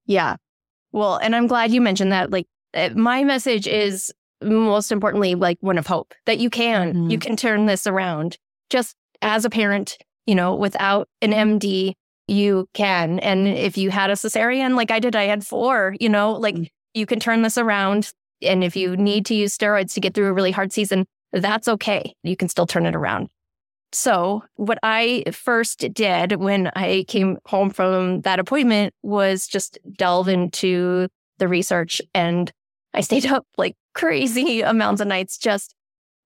Yeah. 0.05 0.35
Well, 0.91 1.17
and 1.17 1.35
I'm 1.35 1.47
glad 1.47 1.71
you 1.71 1.81
mentioned 1.81 2.11
that. 2.11 2.31
Like, 2.31 2.47
eh, 2.73 2.89
my 2.89 3.23
message 3.23 3.67
is 3.67 4.13
most 4.41 4.91
importantly, 4.91 5.35
like 5.35 5.57
one 5.61 5.77
of 5.77 5.87
hope 5.87 6.13
that 6.25 6.39
you 6.39 6.49
can, 6.49 6.93
mm-hmm. 6.93 7.09
you 7.09 7.19
can 7.19 7.35
turn 7.35 7.65
this 7.65 7.87
around. 7.87 8.37
Just 8.69 8.95
as 9.21 9.45
a 9.45 9.49
parent, 9.49 9.97
you 10.25 10.35
know, 10.35 10.55
without 10.55 11.07
an 11.21 11.31
MD, 11.31 11.93
you 12.27 12.67
can. 12.73 13.19
And 13.19 13.47
if 13.47 13.77
you 13.77 13.89
had 13.89 14.09
a 14.09 14.13
cesarean, 14.13 14.75
like 14.75 14.91
I 14.91 14.99
did, 14.99 15.15
I 15.15 15.23
had 15.25 15.45
four, 15.45 15.95
you 15.99 16.09
know, 16.09 16.33
like 16.33 16.55
mm-hmm. 16.55 16.65
you 16.93 17.05
can 17.05 17.19
turn 17.19 17.41
this 17.41 17.57
around. 17.57 18.11
And 18.41 18.63
if 18.63 18.75
you 18.75 18.95
need 18.95 19.25
to 19.27 19.35
use 19.35 19.57
steroids 19.57 19.93
to 19.93 19.99
get 19.99 20.13
through 20.13 20.27
a 20.27 20.33
really 20.33 20.51
hard 20.51 20.71
season, 20.71 21.05
that's 21.33 21.67
okay. 21.67 22.13
You 22.23 22.37
can 22.37 22.49
still 22.49 22.67
turn 22.67 22.85
it 22.85 22.95
around. 22.95 23.29
So, 23.91 24.43
what 24.55 24.77
I 24.83 25.23
first 25.31 25.93
did 25.93 26.35
when 26.35 26.69
I 26.75 27.05
came 27.07 27.39
home 27.45 27.71
from 27.71 28.21
that 28.21 28.39
appointment 28.39 28.93
was 29.01 29.47
just 29.47 29.79
delve 29.97 30.27
into 30.27 31.07
the 31.39 31.47
research 31.47 32.01
and 32.13 32.51
I 32.93 33.01
stayed 33.01 33.25
up 33.31 33.45
like 33.57 33.75
crazy 33.93 34.61
amounts 34.61 35.01
of 35.01 35.07
nights 35.07 35.37
just 35.37 35.75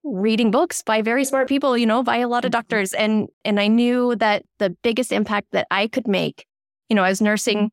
reading 0.04 0.50
books 0.50 0.82
by 0.82 1.02
very 1.02 1.24
smart 1.24 1.48
people, 1.48 1.76
you 1.76 1.86
know, 1.86 2.02
by 2.02 2.18
a 2.18 2.28
lot 2.28 2.44
of 2.44 2.50
mm-hmm. 2.50 2.58
doctors. 2.58 2.92
And 2.92 3.28
and 3.44 3.58
I 3.58 3.68
knew 3.68 4.14
that 4.16 4.44
the 4.58 4.70
biggest 4.82 5.12
impact 5.12 5.48
that 5.52 5.66
I 5.70 5.88
could 5.88 6.06
make, 6.06 6.46
you 6.88 6.96
know, 6.96 7.02
I 7.02 7.08
was 7.08 7.20
nursing 7.20 7.70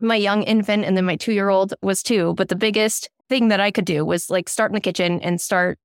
my 0.00 0.16
young 0.16 0.42
infant 0.42 0.84
and 0.84 0.96
then 0.96 1.04
my 1.04 1.16
two 1.16 1.32
year 1.32 1.48
old 1.48 1.74
was 1.82 2.02
two. 2.02 2.34
But 2.34 2.48
the 2.48 2.56
biggest 2.56 3.08
thing 3.28 3.48
that 3.48 3.60
I 3.60 3.70
could 3.70 3.86
do 3.86 4.04
was 4.04 4.30
like 4.30 4.48
start 4.48 4.70
in 4.70 4.74
the 4.74 4.80
kitchen 4.80 5.20
and 5.20 5.40
start 5.40 5.78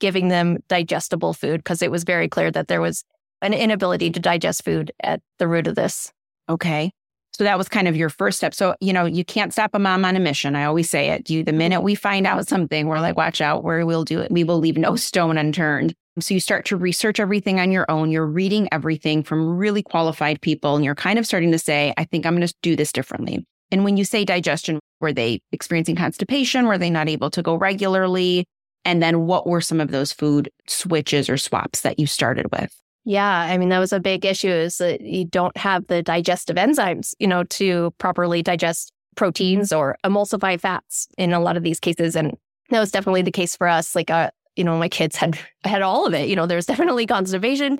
giving 0.00 0.28
them 0.28 0.58
digestible 0.68 1.34
food 1.34 1.58
because 1.58 1.82
it 1.82 1.90
was 1.90 2.04
very 2.04 2.28
clear 2.28 2.50
that 2.52 2.68
there 2.68 2.80
was 2.80 3.04
an 3.42 3.52
inability 3.52 4.10
to 4.10 4.20
digest 4.20 4.64
food 4.64 4.92
at 5.02 5.20
the 5.38 5.48
root 5.48 5.66
of 5.66 5.74
this. 5.74 6.12
Okay. 6.48 6.92
So 7.38 7.44
that 7.44 7.56
was 7.56 7.68
kind 7.68 7.86
of 7.86 7.94
your 7.94 8.08
first 8.08 8.38
step. 8.38 8.52
So, 8.52 8.74
you 8.80 8.92
know, 8.92 9.04
you 9.04 9.24
can't 9.24 9.52
stop 9.52 9.70
a 9.72 9.78
mom 9.78 10.04
on 10.04 10.16
a 10.16 10.20
mission. 10.20 10.56
I 10.56 10.64
always 10.64 10.90
say 10.90 11.10
it. 11.10 11.30
You 11.30 11.44
the 11.44 11.52
minute 11.52 11.82
we 11.82 11.94
find 11.94 12.26
out 12.26 12.48
something, 12.48 12.88
we're 12.88 12.98
like, 12.98 13.16
watch 13.16 13.40
out, 13.40 13.62
where 13.62 13.86
we'll 13.86 14.02
do 14.02 14.18
it. 14.18 14.32
We 14.32 14.42
will 14.42 14.58
leave 14.58 14.76
no 14.76 14.96
stone 14.96 15.38
unturned. 15.38 15.94
So 16.18 16.34
you 16.34 16.40
start 16.40 16.64
to 16.66 16.76
research 16.76 17.20
everything 17.20 17.60
on 17.60 17.70
your 17.70 17.88
own. 17.88 18.10
You're 18.10 18.26
reading 18.26 18.68
everything 18.72 19.22
from 19.22 19.56
really 19.56 19.84
qualified 19.84 20.40
people, 20.40 20.74
and 20.74 20.84
you're 20.84 20.96
kind 20.96 21.16
of 21.16 21.26
starting 21.26 21.52
to 21.52 21.60
say, 21.60 21.94
I 21.96 22.02
think 22.02 22.26
I'm 22.26 22.34
going 22.34 22.44
to 22.44 22.52
do 22.60 22.74
this 22.74 22.90
differently. 22.90 23.46
And 23.70 23.84
when 23.84 23.96
you 23.96 24.04
say 24.04 24.24
digestion, 24.24 24.80
were 25.00 25.12
they 25.12 25.40
experiencing 25.52 25.94
constipation? 25.94 26.66
Were 26.66 26.76
they 26.76 26.90
not 26.90 27.08
able 27.08 27.30
to 27.30 27.42
go 27.42 27.54
regularly? 27.54 28.46
And 28.84 29.00
then 29.00 29.26
what 29.26 29.46
were 29.46 29.60
some 29.60 29.80
of 29.80 29.92
those 29.92 30.12
food 30.12 30.50
switches 30.66 31.30
or 31.30 31.36
swaps 31.36 31.82
that 31.82 32.00
you 32.00 32.08
started 32.08 32.46
with? 32.50 32.74
Yeah, 33.08 33.40
I 33.40 33.56
mean 33.56 33.70
that 33.70 33.78
was 33.78 33.94
a 33.94 34.00
big 34.00 34.26
issue 34.26 34.50
is 34.50 34.76
that 34.78 35.00
you 35.00 35.24
don't 35.24 35.56
have 35.56 35.86
the 35.86 36.02
digestive 36.02 36.56
enzymes, 36.56 37.14
you 37.18 37.26
know, 37.26 37.42
to 37.44 37.90
properly 37.96 38.42
digest 38.42 38.92
proteins 39.16 39.72
or 39.72 39.96
emulsify 40.04 40.60
fats 40.60 41.08
in 41.16 41.32
a 41.32 41.40
lot 41.40 41.56
of 41.56 41.62
these 41.62 41.80
cases 41.80 42.14
and 42.14 42.36
that 42.68 42.80
was 42.80 42.90
definitely 42.90 43.22
the 43.22 43.32
case 43.32 43.56
for 43.56 43.66
us 43.66 43.96
like 43.96 44.10
uh, 44.10 44.30
you 44.56 44.62
know 44.62 44.78
my 44.78 44.90
kids 44.90 45.16
had 45.16 45.38
had 45.64 45.80
all 45.80 46.06
of 46.06 46.12
it 46.12 46.28
you 46.28 46.36
know 46.36 46.44
there's 46.44 46.66
definitely 46.66 47.06
constipation 47.06 47.78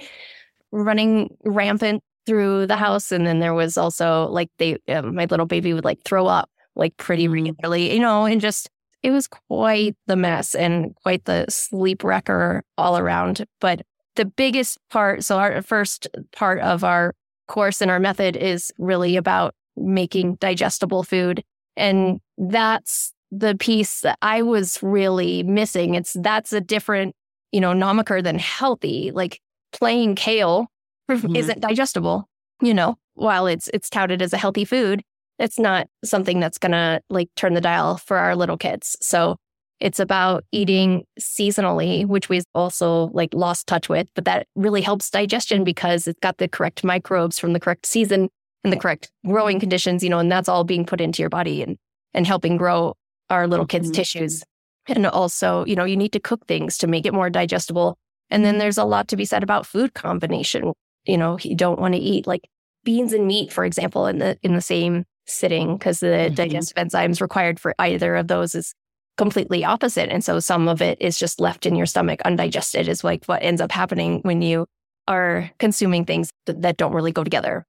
running 0.73 1.29
rampant 1.45 2.03
through 2.25 2.67
the 2.67 2.75
house 2.75 3.13
and 3.13 3.27
then 3.27 3.39
there 3.39 3.55
was 3.55 3.77
also 3.77 4.29
like 4.29 4.49
they 4.59 4.79
um, 4.89 5.15
my 5.15 5.27
little 5.27 5.47
baby 5.47 5.75
would 5.75 5.85
like 5.85 6.03
throw 6.05 6.27
up 6.27 6.51
like 6.75 6.97
pretty 6.97 7.25
mm-hmm. 7.25 7.35
regularly 7.35 7.93
you 7.93 8.01
know 8.01 8.25
and 8.25 8.41
just 8.41 8.71
it 9.03 9.11
was 9.11 9.29
quite 9.29 9.95
the 10.07 10.17
mess 10.17 10.55
and 10.55 10.97
quite 11.03 11.27
the 11.27 11.45
sleep 11.51 12.03
wrecker 12.03 12.65
all 12.79 12.97
around 12.97 13.45
but 13.61 13.83
the 14.19 14.25
biggest 14.27 14.79
part, 14.91 15.25
so 15.25 15.39
our 15.39 15.63
first 15.63 16.09
part 16.33 16.61
of 16.61 16.85
our 16.85 17.15
course 17.47 17.81
and 17.81 17.91
our 17.91 18.01
method 18.01 18.37
is 18.37 18.71
really 18.77 19.17
about 19.17 19.55
making 19.77 20.35
digestible 20.35 21.05
food. 21.05 21.43
And 21.77 22.21
that's 22.37 23.15
the 23.31 23.55
piece 23.55 24.01
that 24.01 24.19
I 24.21 24.43
was 24.43 24.83
really 24.83 25.45
missing. 25.45 25.95
It's 25.95 26.17
that's 26.21 26.53
a 26.53 26.61
different, 26.61 27.15
you 27.53 27.61
know, 27.61 27.73
nomiker 27.73 28.23
than 28.23 28.39
healthy. 28.39 29.13
Like 29.13 29.41
plain 29.73 30.17
kale 30.17 30.67
mm-hmm. 31.11 31.37
isn't 31.37 31.61
digestible, 31.61 32.29
you 32.61 32.75
know, 32.75 32.97
while 33.15 33.47
it's 33.47 33.69
it's 33.73 33.89
touted 33.89 34.21
as 34.21 34.33
a 34.33 34.39
healthy 34.39 34.65
food, 34.65 35.03
it's 35.39 35.61
not 35.61 35.87
something 36.05 36.41
that's 36.41 36.59
gonna 36.59 37.01
like 37.09 37.29
turn 37.37 37.55
the 37.55 37.61
dial 37.61 37.99
for 37.99 38.17
our 38.17 38.35
little 38.35 38.59
kids. 38.59 38.97
So 39.01 39.37
it's 39.81 40.01
about 40.01 40.45
eating 40.51 41.05
seasonally, 41.21 42.05
which 42.05 42.29
we've 42.29 42.45
also 42.55 43.11
like 43.13 43.33
lost 43.33 43.67
touch 43.67 43.89
with, 43.89 44.09
but 44.15 44.25
that 44.25 44.47
really 44.57 44.83
helps 44.83 45.11
digestion 45.11 45.65
because 45.65 46.07
it's 46.07 46.19
got 46.21 46.39
the 46.39 46.49
correct 46.49 46.83
microbes 46.83 47.39
from 47.39 47.53
the 47.53 47.61
correct 47.61 47.87
season 47.87 48.29
and 48.65 48.73
the 48.73 48.77
correct 48.77 49.11
growing 49.25 49.61
conditions, 49.61 50.03
you 50.03 50.11
know, 50.11 50.19
and 50.19 50.33
that's 50.33 50.49
all 50.49 50.65
being 50.65 50.85
put 50.85 51.01
into 51.01 51.23
your 51.23 51.31
body 51.31 51.63
and 51.63 51.77
and 52.15 52.27
helping 52.27 52.57
grow 52.57 52.95
our 53.31 53.47
little 53.47 53.67
kids' 53.67 53.89
mm-hmm. 53.89 53.95
tissues. 53.95 54.43
And 54.89 55.07
also, 55.07 55.65
you 55.67 55.77
know, 55.77 55.85
you 55.85 55.97
need 55.97 56.13
to 56.13 56.21
cook 56.21 56.47
things 56.47 56.79
to 56.79 56.87
make 56.87 57.05
it 57.05 57.13
more 57.13 57.29
digestible. 57.29 57.99
And 58.31 58.45
then 58.45 58.59
there's 58.59 58.79
a 58.79 58.85
lot 58.85 59.09
to 59.09 59.17
be 59.17 59.27
said 59.27 59.43
about 59.43 59.67
food 59.67 59.95
combination. 59.95 60.73
You 61.05 61.19
know, 61.19 61.39
you 61.41 61.55
don't 61.55 61.79
want 61.79 61.95
to 61.95 62.01
eat 62.01 62.27
like 62.27 62.49
beans 62.85 63.13
and 63.13 63.27
meat, 63.27 63.53
for 63.53 63.65
example, 63.65 64.07
in 64.07 64.19
the 64.19 64.39
in 64.43 64.55
the 64.55 64.61
same 64.61 65.05
sitting 65.27 65.77
because 65.77 66.01
the 66.01 66.07
mm-hmm. 66.07 66.35
digestive 66.35 66.77
enzymes 66.77 67.21
required 67.21 67.61
for 67.61 67.75
either 67.79 68.17
of 68.17 68.29
those 68.29 68.55
is 68.55 68.75
completely 69.19 69.65
opposite. 69.65 70.09
And 70.11 70.25
so 70.25 70.41
some 70.41 70.69
of 70.69 70.81
it 70.81 70.97
is 71.03 71.19
just 71.19 71.41
left 71.41 71.67
in 71.67 71.77
your 71.77 71.87
stomach 71.87 72.23
undigested, 72.23 72.89
is 72.89 73.05
like 73.05 73.27
what 73.27 73.43
ends 73.43 73.61
up 73.61 73.73
happening 73.73 74.21
when 74.23 74.41
you 74.41 74.67
are 75.07 75.51
consuming 75.59 76.07
things 76.07 76.33
that, 76.47 76.63
that 76.63 76.77
don't 76.79 76.95
really 76.95 77.13
go 77.13 77.25
together. 77.25 77.67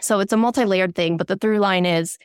So 0.00 0.20
it's 0.20 0.32
a 0.32 0.36
multi 0.36 0.64
layered 0.64 0.94
thing, 0.94 1.16
but 1.16 1.26
the 1.26 1.36
through 1.36 1.58
line 1.58 1.84
is 1.84 2.16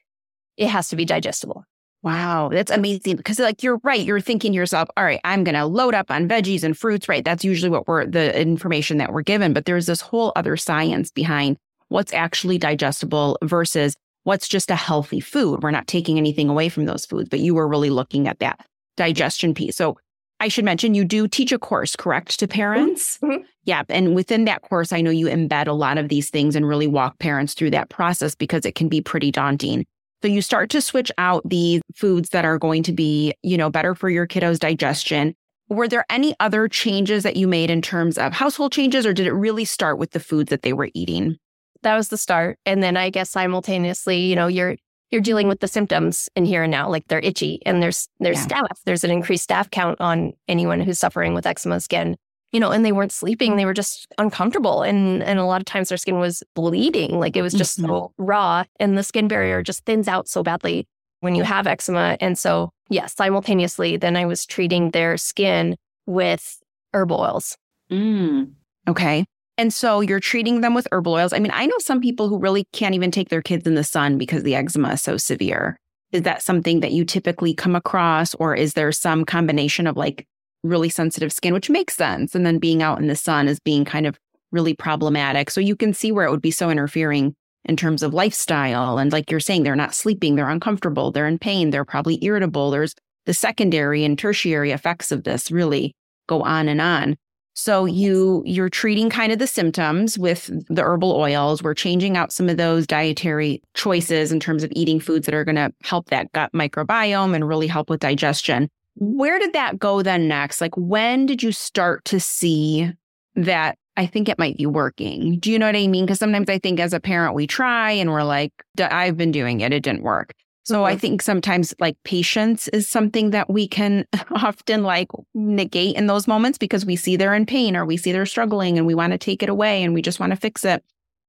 it 0.58 0.68
has 0.68 0.90
to 0.90 0.96
be 0.96 1.06
digestible. 1.06 1.66
Wow, 2.04 2.50
that's 2.52 2.72
amazing. 2.72 3.16
Because, 3.16 3.38
like, 3.38 3.62
you're 3.62 3.80
right. 3.84 4.04
You're 4.04 4.20
thinking 4.20 4.54
to 4.54 4.56
yourself, 4.56 4.90
all 4.98 5.04
right, 5.04 5.22
I'm 5.24 5.44
to 5.46 5.66
load 5.66 5.94
up 5.94 6.10
on 6.10 6.28
veggies 6.28 6.64
and 6.64 6.76
fruits, 6.76 7.08
right? 7.08 7.24
That's 7.24 7.46
usually 7.46 7.70
what 7.70 7.88
we're 7.88 8.08
the 8.08 8.40
information 8.40 8.98
that 8.98 9.14
we're 9.14 9.22
given. 9.22 9.54
But 9.54 9.66
there's 9.66 9.86
this 9.86 10.02
whole 10.02 10.32
other 10.36 10.58
science 10.58 11.12
behind 11.12 11.58
what's 11.90 12.12
actually 12.12 12.58
digestible 12.58 13.38
versus 13.44 13.96
what's 14.24 14.48
just 14.48 14.72
a 14.72 14.76
healthy 14.76 15.20
food. 15.20 15.64
We're 15.64 15.72
not 15.72 15.88
taking 15.88 16.18
anything 16.18 16.50
away 16.50 16.70
from 16.70 16.86
those 16.86 17.06
foods, 17.06 17.30
but 17.30 17.40
you 17.40 17.54
were 17.56 17.68
really 17.68 17.90
looking 17.90 18.28
at 18.28 18.40
that 18.40 18.66
digestion 18.98 19.54
piece. 19.54 19.76
So 19.76 19.98
I 20.40 20.48
should 20.48 20.66
mention 20.66 20.96
you 20.96 21.06
do 21.06 21.28
teach 21.28 21.52
a 21.52 21.60
course, 21.60 21.96
correct, 21.96 22.40
to 22.40 22.48
parents? 22.48 23.18
Mm-hmm. 23.18 23.32
mm-hmm. 23.32 23.44
Yeah. 23.64 23.84
And 23.90 24.16
within 24.16 24.46
that 24.46 24.64
course, 24.64 24.92
I 24.92 25.02
know 25.02 25.12
you 25.12 25.28
embed 25.28 25.68
a 25.68 25.74
lot 25.74 26.00
of 26.00 26.10
these 26.10 26.32
things 26.32 26.56
and 26.56 26.68
really 26.68 26.88
walk 26.88 27.20
parents 27.20 27.54
through 27.54 27.70
that 27.72 27.90
process 27.90 28.34
because 28.34 28.66
it 28.66 28.74
can 28.74 28.90
be 28.90 29.02
pretty 29.02 29.30
daunting. 29.30 29.86
So 30.24 30.28
you 30.28 30.42
start 30.42 30.72
to 30.72 30.82
switch 30.82 31.12
out 31.20 31.48
these 31.48 31.82
foods 31.96 32.30
that 32.30 32.44
are 32.44 32.58
going 32.58 32.82
to 32.84 32.92
be, 32.92 33.36
you 33.44 33.58
know, 33.58 33.70
better 33.70 33.94
for 33.94 34.10
your 34.10 34.26
kiddo's 34.26 34.58
digestion. 34.58 35.36
Were 35.70 35.88
there 35.88 36.06
any 36.10 36.36
other 36.40 36.68
changes 36.68 37.22
that 37.22 37.36
you 37.36 37.48
made 37.48 37.70
in 37.70 37.84
terms 37.84 38.18
of 38.18 38.34
household 38.34 38.72
changes, 38.72 39.06
or 39.06 39.14
did 39.14 39.28
it 39.28 39.34
really 39.34 39.64
start 39.64 40.00
with 40.00 40.12
the 40.12 40.20
foods 40.20 40.50
that 40.50 40.64
they 40.64 40.74
were 40.74 40.90
eating? 40.96 41.38
That 41.84 41.96
was 41.96 42.10
the 42.10 42.18
start. 42.18 42.60
And 42.66 42.82
then 42.82 42.98
I 42.98 43.10
guess 43.10 43.30
simultaneously, 43.30 44.20
you 44.20 44.36
know, 44.36 44.48
you're 44.48 44.76
you're 45.10 45.22
dealing 45.22 45.48
with 45.48 45.60
the 45.60 45.68
symptoms 45.68 46.30
in 46.36 46.46
here 46.46 46.64
and 46.64 46.72
now, 46.72 46.90
like 46.90 47.08
they're 47.08 47.20
itchy 47.20 47.62
and 47.66 47.84
there's 47.84 48.08
there's 48.20 48.38
yeah. 48.38 48.62
staph. 48.62 48.78
There's 48.86 49.04
an 49.04 49.12
increased 49.12 49.50
staph 49.50 49.70
count 49.72 50.00
on 50.00 50.34
anyone 50.48 50.80
who's 50.80 51.00
suffering 51.00 51.34
with 51.34 51.46
eczema 51.46 51.80
skin. 51.80 52.18
You 52.54 52.60
know, 52.60 52.72
and 52.72 52.84
they 52.84 52.92
weren't 52.92 53.14
sleeping, 53.14 53.56
they 53.56 53.64
were 53.64 53.74
just 53.74 54.08
uncomfortable. 54.18 54.82
And 54.82 55.24
and 55.24 55.40
a 55.40 55.46
lot 55.46 55.62
of 55.62 55.66
times 55.66 55.90
their 55.90 55.98
skin 55.98 56.20
was 56.20 56.44
bleeding. 56.54 57.20
Like 57.20 57.38
it 57.38 57.42
was 57.42 57.54
just 57.54 57.80
mm-hmm. 57.80 57.90
so 57.90 58.14
raw. 58.18 58.66
And 58.80 58.98
the 58.98 59.04
skin 59.04 59.28
barrier 59.28 59.64
just 59.64 59.86
thins 59.86 60.08
out 60.08 60.28
so 60.28 60.44
badly 60.44 60.86
when 61.22 61.36
you 61.36 61.44
have 61.44 61.66
eczema. 61.66 62.18
And 62.20 62.38
so, 62.38 62.72
yes, 62.90 63.16
simultaneously, 63.16 63.96
then 63.96 64.18
I 64.18 64.26
was 64.26 64.46
treating 64.46 64.92
their 64.92 65.16
skin 65.16 65.78
with 66.06 66.62
herb 66.94 67.12
oils. 67.12 67.58
Mm. 67.90 68.52
Okay. 68.88 69.26
And 69.62 69.72
so 69.72 70.02
you're 70.02 70.20
treating 70.20 70.62
them 70.62 70.74
with 70.74 70.88
herbal 70.92 71.14
oils. 71.14 71.34
I 71.34 71.38
mean, 71.38 71.52
I 71.54 71.68
know 71.68 71.76
some 71.78 72.02
people 72.02 72.28
who 72.28 72.40
really 72.40 72.66
can't 72.74 72.96
even 72.96 73.12
take 73.12 73.30
their 73.30 73.44
kids 73.44 73.68
in 73.68 73.76
the 73.76 73.84
sun 73.84 74.18
because 74.18 74.42
the 74.42 74.56
eczema 74.56 74.94
is 74.94 75.04
so 75.04 75.18
severe. 75.18 75.78
Is 76.12 76.24
that 76.24 76.42
something 76.42 76.80
that 76.80 76.94
you 76.94 77.06
typically 77.06 77.54
come 77.54 77.76
across, 77.76 78.34
or 78.34 78.56
is 78.56 78.74
there 78.74 78.92
some 78.92 79.24
combination 79.24 79.86
of 79.86 79.96
like 79.96 80.26
really 80.64 80.90
sensitive 80.90 81.32
skin, 81.32 81.54
which 81.54 81.70
makes 81.70 81.96
sense, 81.96 82.34
and 82.34 82.44
then 82.44 82.58
being 82.58 82.82
out 82.82 83.00
in 83.00 83.06
the 83.06 83.16
sun 83.16 83.48
is 83.48 83.60
being 83.60 83.86
kind 83.86 84.08
of 84.08 84.18
really 84.52 84.74
problematic? 84.74 85.52
So 85.52 85.62
you 85.62 85.76
can 85.76 85.94
see 85.94 86.12
where 86.12 86.26
it 86.26 86.32
would 86.32 86.42
be 86.42 86.50
so 86.50 86.72
interfering 86.72 87.36
in 87.64 87.78
terms 87.78 88.02
of 88.02 88.16
lifestyle. 88.16 88.98
And 88.98 89.12
like 89.12 89.30
you're 89.30 89.40
saying, 89.40 89.62
they're 89.62 89.76
not 89.76 89.94
sleeping, 89.94 90.38
they're 90.38 90.50
uncomfortable, 90.50 91.12
they're 91.12 91.28
in 91.28 91.38
pain, 91.38 91.70
they're 91.70 91.86
probably 91.86 92.18
irritable. 92.24 92.72
There's 92.72 92.96
the 93.28 93.36
secondary 93.36 94.04
and 94.04 94.18
tertiary 94.18 94.72
effects 94.72 95.12
of 95.12 95.24
this 95.24 95.52
really 95.52 95.94
go 96.28 96.42
on 96.42 96.68
and 96.68 96.82
on. 96.82 97.16
So 97.62 97.86
you 97.86 98.42
you're 98.44 98.70
treating 98.70 99.12
kind 99.12 99.32
of 99.32 99.38
the 99.38 99.46
symptoms 99.46 100.18
with 100.18 100.50
the 100.68 100.82
herbal 100.82 101.12
oils. 101.12 101.62
We're 101.62 101.76
changing 101.76 102.18
out 102.18 102.32
some 102.32 102.50
of 102.50 102.58
those 102.58 102.88
dietary 102.88 103.62
choices 103.76 104.32
in 104.32 104.40
terms 104.40 104.64
of 104.64 104.72
eating 104.76 105.00
foods 105.00 105.28
that 105.28 105.36
are 105.36 105.46
going 105.46 105.58
to 105.58 105.72
help 105.84 106.10
that 106.10 106.32
gut 106.32 106.52
microbiome 106.54 107.36
and 107.36 107.48
really 107.48 107.68
help 107.68 107.88
with 107.88 108.00
digestion. 108.00 108.68
Where 108.96 109.38
did 109.38 109.54
that 109.54 109.78
go 109.78 110.02
then 110.02 110.28
next? 110.28 110.60
Like 110.60 110.76
when 110.76 111.28
did 111.28 111.44
you 111.44 111.52
start 111.52 112.04
to 112.06 112.20
see 112.20 112.92
that 113.36 113.78
I 113.96 114.08
think 114.08 114.28
it 114.28 114.40
might 114.40 114.58
be 114.58 114.66
working? 114.66 115.38
Do 115.38 115.52
you 115.52 115.60
know 115.60 115.68
what 115.68 115.76
I 115.76 115.86
mean? 115.86 116.06
Because 116.06 116.18
sometimes 116.18 116.50
I 116.50 116.58
think 116.58 116.80
as 116.80 116.94
a 116.94 117.00
parent 117.00 117.36
we 117.36 117.46
try 117.46 117.92
and 117.92 118.10
we're 118.10 118.24
like 118.24 118.54
I've 118.80 119.18
been 119.18 119.32
doing 119.32 119.62
it, 119.62 119.72
it 119.72 119.84
didn't 119.84 120.02
work. 120.02 120.34
So 120.64 120.86
I 120.86 120.92
mm-hmm. 120.92 121.00
think 121.00 121.22
sometimes 121.22 121.74
like 121.80 121.98
patience 122.04 122.68
is 122.70 122.88
something 122.88 123.32
that 123.32 123.50
we 123.50 123.68
can 123.68 124.06
often 124.32 124.84
like 124.84 125.08
negate 125.34 125.96
in 125.96 126.08
those 126.08 126.28
moments 126.28 126.58
because 126.58 126.86
we 126.86 126.96
see 126.96 127.16
they're 127.16 127.34
in 127.34 127.46
pain 127.46 127.76
or 127.76 127.86
we 127.86 127.98
see 127.98 128.12
they're 128.12 128.26
struggling 128.26 128.78
and 128.78 128.86
we 128.86 128.96
want 128.96 129.12
to 129.12 129.18
take 129.18 129.42
it 129.42 129.50
away 129.50 129.84
and 129.84 129.94
we 129.94 130.02
just 130.02 130.20
want 130.20 130.32
to 130.32 130.36
fix 130.36 130.64
it. 130.64 130.84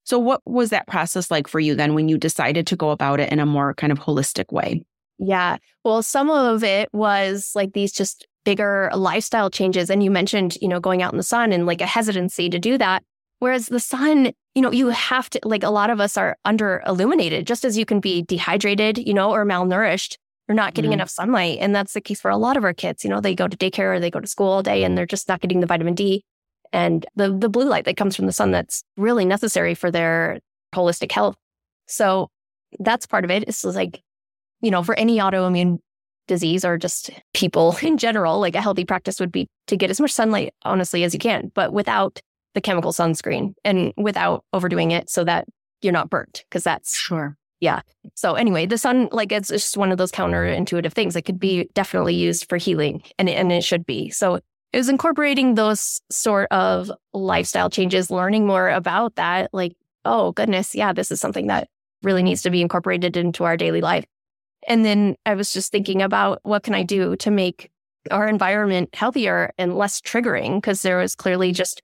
So 0.04 0.18
what 0.18 0.42
was 0.44 0.70
that 0.70 0.86
process 0.86 1.30
like 1.30 1.48
for 1.48 1.60
you 1.60 1.74
then 1.74 1.94
when 1.94 2.08
you 2.08 2.18
decided 2.18 2.66
to 2.66 2.76
go 2.76 2.90
about 2.90 3.20
it 3.20 3.32
in 3.32 3.38
a 3.38 3.46
more 3.46 3.74
kind 3.74 3.92
of 3.92 3.98
holistic 3.98 4.52
way? 4.52 4.84
Yeah. 5.18 5.58
Well, 5.84 6.02
some 6.02 6.30
of 6.30 6.64
it 6.64 6.88
was 6.92 7.52
like 7.54 7.72
these 7.72 7.92
just 7.92 8.26
bigger 8.44 8.90
lifestyle 8.94 9.50
changes 9.50 9.88
and 9.88 10.02
you 10.02 10.10
mentioned, 10.10 10.58
you 10.60 10.68
know, 10.68 10.80
going 10.80 11.02
out 11.02 11.12
in 11.12 11.16
the 11.16 11.22
sun 11.22 11.52
and 11.52 11.64
like 11.64 11.80
a 11.80 11.86
hesitancy 11.86 12.50
to 12.50 12.58
do 12.58 12.76
that. 12.78 13.04
Whereas 13.42 13.66
the 13.66 13.80
sun, 13.80 14.34
you 14.54 14.62
know, 14.62 14.70
you 14.70 14.90
have 14.90 15.28
to, 15.30 15.40
like 15.42 15.64
a 15.64 15.70
lot 15.70 15.90
of 15.90 16.00
us 16.00 16.16
are 16.16 16.36
under 16.44 16.80
illuminated, 16.86 17.44
just 17.44 17.64
as 17.64 17.76
you 17.76 17.84
can 17.84 17.98
be 17.98 18.22
dehydrated, 18.22 18.98
you 18.98 19.12
know, 19.12 19.32
or 19.32 19.44
malnourished 19.44 20.16
You're 20.46 20.54
not 20.54 20.74
getting 20.74 20.90
mm-hmm. 20.92 21.00
enough 21.00 21.10
sunlight. 21.10 21.58
And 21.60 21.74
that's 21.74 21.92
the 21.92 22.00
case 22.00 22.20
for 22.20 22.30
a 22.30 22.36
lot 22.36 22.56
of 22.56 22.62
our 22.62 22.72
kids. 22.72 23.02
You 23.02 23.10
know, 23.10 23.20
they 23.20 23.34
go 23.34 23.48
to 23.48 23.56
daycare 23.56 23.96
or 23.96 23.98
they 23.98 24.12
go 24.12 24.20
to 24.20 24.28
school 24.28 24.46
all 24.46 24.62
day 24.62 24.84
and 24.84 24.96
they're 24.96 25.06
just 25.06 25.28
not 25.28 25.40
getting 25.40 25.58
the 25.58 25.66
vitamin 25.66 25.94
D 25.94 26.22
and 26.72 27.04
the, 27.16 27.36
the 27.36 27.48
blue 27.48 27.64
light 27.64 27.84
that 27.86 27.96
comes 27.96 28.14
from 28.14 28.26
the 28.26 28.32
sun 28.32 28.52
that's 28.52 28.84
really 28.96 29.24
necessary 29.24 29.74
for 29.74 29.90
their 29.90 30.38
holistic 30.72 31.10
health. 31.10 31.34
So 31.88 32.30
that's 32.78 33.06
part 33.06 33.24
of 33.24 33.32
it. 33.32 33.42
It's 33.48 33.64
like, 33.64 34.02
you 34.60 34.70
know, 34.70 34.84
for 34.84 34.94
any 34.94 35.18
autoimmune 35.18 35.80
disease 36.28 36.64
or 36.64 36.78
just 36.78 37.10
people 37.34 37.76
in 37.82 37.98
general, 37.98 38.38
like 38.38 38.54
a 38.54 38.60
healthy 38.60 38.84
practice 38.84 39.18
would 39.18 39.32
be 39.32 39.48
to 39.66 39.76
get 39.76 39.90
as 39.90 40.00
much 40.00 40.12
sunlight, 40.12 40.54
honestly, 40.62 41.02
as 41.02 41.12
you 41.12 41.18
can, 41.18 41.50
but 41.56 41.72
without 41.72 42.20
the 42.54 42.60
chemical 42.60 42.92
sunscreen 42.92 43.54
and 43.64 43.92
without 43.96 44.44
overdoing 44.52 44.90
it 44.90 45.08
so 45.08 45.24
that 45.24 45.46
you're 45.80 45.92
not 45.92 46.10
burnt 46.10 46.44
because 46.48 46.64
that's 46.64 46.94
sure 46.94 47.36
Yeah. 47.60 47.82
So 48.16 48.34
anyway, 48.34 48.66
the 48.66 48.76
sun, 48.76 49.08
like 49.12 49.30
it's 49.30 49.48
just 49.48 49.76
one 49.76 49.92
of 49.92 49.98
those 49.98 50.10
counterintuitive 50.10 50.92
things. 50.92 51.14
It 51.14 51.22
could 51.22 51.38
be 51.38 51.68
definitely 51.74 52.14
used 52.14 52.48
for 52.48 52.56
healing 52.56 53.02
and, 53.18 53.28
and 53.28 53.52
it 53.52 53.62
should 53.62 53.86
be. 53.86 54.10
So 54.10 54.40
it 54.72 54.76
was 54.76 54.88
incorporating 54.88 55.54
those 55.54 56.00
sort 56.10 56.48
of 56.50 56.90
lifestyle 57.12 57.70
changes, 57.70 58.10
learning 58.10 58.46
more 58.46 58.68
about 58.68 59.14
that. 59.16 59.50
Like, 59.52 59.74
oh 60.04 60.32
goodness, 60.32 60.74
yeah, 60.74 60.92
this 60.92 61.12
is 61.12 61.20
something 61.20 61.46
that 61.46 61.68
really 62.02 62.22
needs 62.22 62.42
to 62.42 62.50
be 62.50 62.62
incorporated 62.62 63.16
into 63.16 63.44
our 63.44 63.56
daily 63.56 63.80
life. 63.80 64.04
And 64.66 64.84
then 64.84 65.14
I 65.26 65.34
was 65.34 65.52
just 65.52 65.70
thinking 65.70 66.02
about 66.02 66.40
what 66.42 66.62
can 66.62 66.74
I 66.74 66.82
do 66.82 67.16
to 67.16 67.30
make 67.30 67.70
our 68.10 68.26
environment 68.26 68.90
healthier 68.94 69.52
and 69.58 69.76
less 69.76 70.00
triggering? 70.00 70.56
Because 70.56 70.82
there 70.82 70.98
was 70.98 71.14
clearly 71.14 71.52
just 71.52 71.82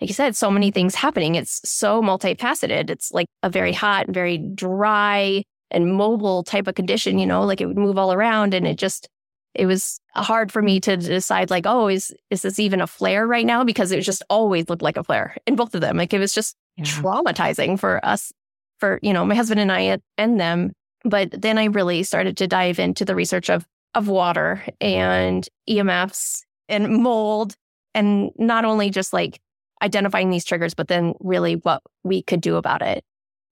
like 0.00 0.08
you 0.08 0.14
said, 0.14 0.34
so 0.34 0.50
many 0.50 0.70
things 0.70 0.94
happening. 0.94 1.34
It's 1.34 1.60
so 1.68 2.00
multifaceted. 2.00 2.88
It's 2.88 3.12
like 3.12 3.26
a 3.42 3.50
very 3.50 3.72
hot, 3.72 4.06
very 4.08 4.38
dry 4.38 5.42
and 5.70 5.94
mobile 5.94 6.42
type 6.42 6.66
of 6.66 6.74
condition, 6.74 7.18
you 7.18 7.26
know, 7.26 7.42
like 7.42 7.60
it 7.60 7.66
would 7.66 7.76
move 7.76 7.98
all 7.98 8.12
around 8.12 8.54
and 8.54 8.66
it 8.66 8.76
just, 8.76 9.08
it 9.54 9.66
was 9.66 10.00
hard 10.14 10.50
for 10.50 10.62
me 10.62 10.80
to 10.80 10.96
decide 10.96 11.50
like, 11.50 11.66
oh, 11.66 11.88
is, 11.88 12.14
is 12.30 12.42
this 12.42 12.58
even 12.58 12.80
a 12.80 12.86
flare 12.86 13.26
right 13.26 13.44
now? 13.44 13.62
Because 13.62 13.92
it 13.92 14.00
just 14.00 14.22
always 14.30 14.68
looked 14.70 14.82
like 14.82 14.96
a 14.96 15.04
flare 15.04 15.36
in 15.46 15.54
both 15.54 15.74
of 15.74 15.82
them. 15.82 15.96
Like 15.96 16.14
it 16.14 16.18
was 16.18 16.32
just 16.32 16.56
yeah. 16.76 16.84
traumatizing 16.84 17.78
for 17.78 18.04
us, 18.04 18.32
for, 18.78 18.98
you 19.02 19.12
know, 19.12 19.24
my 19.24 19.34
husband 19.34 19.60
and 19.60 19.70
I 19.70 19.98
and 20.16 20.40
them. 20.40 20.72
But 21.04 21.42
then 21.42 21.58
I 21.58 21.64
really 21.64 22.02
started 22.04 22.36
to 22.38 22.46
dive 22.46 22.78
into 22.78 23.04
the 23.04 23.14
research 23.14 23.50
of, 23.50 23.66
of 23.94 24.08
water 24.08 24.62
and 24.80 25.46
EMFs 25.68 26.42
and 26.68 27.02
mold 27.02 27.54
and 27.94 28.30
not 28.38 28.64
only 28.64 28.90
just 28.90 29.12
like 29.12 29.40
identifying 29.82 30.30
these 30.30 30.44
triggers, 30.44 30.74
but 30.74 30.88
then 30.88 31.14
really 31.20 31.54
what 31.54 31.82
we 32.04 32.22
could 32.22 32.40
do 32.40 32.56
about 32.56 32.82
it. 32.82 33.04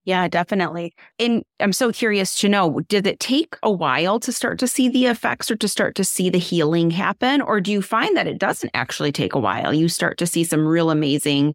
Yeah, 0.05 0.27
definitely. 0.27 0.95
And 1.19 1.45
I'm 1.61 1.75
so 1.75 1.93
curious 1.93 2.35
to 2.41 2.49
know 2.49 2.81
did 2.89 3.07
it 3.07 3.21
take 3.21 3.57
a 3.63 3.71
while 3.71 4.19
to 4.21 4.33
start 4.33 4.59
to 4.61 4.67
see 4.67 4.89
the 4.89 5.05
effects 5.05 5.51
or 5.51 5.57
to 5.57 5.69
start 5.69 5.95
to 5.97 6.05
see 6.05 6.31
the 6.31 6.39
healing 6.39 6.91
happen? 6.91 7.43
Or 7.43 7.61
do 7.61 7.71
you 7.71 7.83
find 7.83 8.17
that 8.17 8.27
it 8.27 8.39
doesn't 8.39 8.71
actually 8.73 9.13
take 9.13 9.35
a 9.35 9.39
while? 9.39 9.75
You 9.75 9.89
start 9.89 10.17
to 10.19 10.27
see 10.27 10.45
some 10.45 10.67
real 10.67 10.91
amazing 10.91 11.55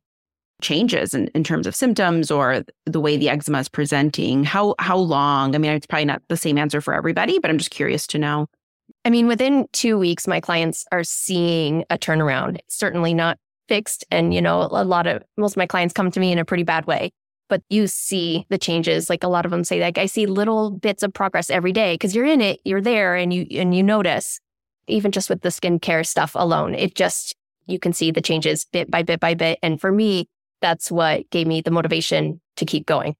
changes 0.62 1.16
in, 1.16 1.30
in 1.30 1.44
terms 1.44 1.66
of 1.66 1.76
symptoms 1.76 2.30
or 2.30 2.64
the 2.86 3.00
way 3.00 3.18
the 3.18 3.30
eczema 3.30 3.60
is 3.60 3.70
presenting. 3.70 4.44
How 4.44 4.76
how 4.78 4.98
long? 4.98 5.56
I 5.56 5.58
mean, 5.58 5.72
it's 5.72 5.88
probably 5.88 6.06
not 6.06 6.22
the 6.30 6.38
same 6.38 6.60
answer 6.60 6.80
for 6.80 6.94
everybody, 6.94 7.40
but 7.40 7.50
I'm 7.50 7.58
just 7.58 7.72
curious 7.72 8.06
to 8.08 8.20
know. 8.20 8.48
I 9.06 9.10
mean, 9.10 9.28
within 9.28 9.66
two 9.74 9.98
weeks, 9.98 10.28
my 10.28 10.40
clients 10.40 10.86
are 10.92 11.04
seeing 11.04 11.86
a 11.90 11.98
turnaround. 11.98 12.60
certainly 12.68 13.14
not 13.14 13.38
fixed. 13.74 14.06
And, 14.12 14.36
you 14.36 14.42
know, 14.42 14.62
a 14.62 14.84
lot 14.84 15.08
of 15.08 15.24
most 15.36 15.54
of 15.54 15.58
my 15.58 15.66
clients 15.66 15.96
come 15.96 16.12
to 16.12 16.20
me 16.20 16.32
in 16.32 16.38
a 16.38 16.46
pretty 16.46 16.62
bad 16.62 16.86
way. 16.86 17.10
But 17.50 17.64
you 17.70 17.88
see 17.88 18.46
the 18.50 18.60
changes. 18.60 19.10
Like 19.10 19.24
a 19.24 19.28
lot 19.28 19.46
of 19.46 19.52
them 19.52 19.64
say, 19.64 19.82
like, 19.82 19.98
I 19.98 20.06
see 20.06 20.28
little 20.28 20.70
bits 20.70 21.02
of 21.02 21.12
progress 21.12 21.50
every 21.50 21.72
day 21.72 21.96
because 21.96 22.14
you're 22.14 22.28
in 22.28 22.40
it, 22.40 22.60
you're 22.64 22.82
there 22.82 23.16
and 23.16 23.34
you 23.34 23.48
and 23.52 23.76
you 23.76 23.82
notice. 23.82 24.40
Even 24.88 25.12
just 25.12 25.30
with 25.30 25.42
the 25.42 25.50
skincare 25.50 26.06
stuff 26.06 26.34
alone, 26.36 26.76
it 26.76 26.94
just 26.94 27.36
you 27.66 27.80
can 27.80 27.94
see 27.94 28.12
the 28.12 28.22
changes 28.22 28.66
bit 28.72 28.92
by 28.92 29.02
bit 29.02 29.20
by 29.20 29.34
bit. 29.34 29.58
And 29.64 29.82
for 29.82 29.92
me, 29.92 30.28
that's 30.62 30.92
what 30.92 31.28
gave 31.32 31.48
me 31.48 31.62
the 31.62 31.72
motivation 31.72 32.42
to 32.58 32.66
keep 32.66 32.86
going. 32.86 33.16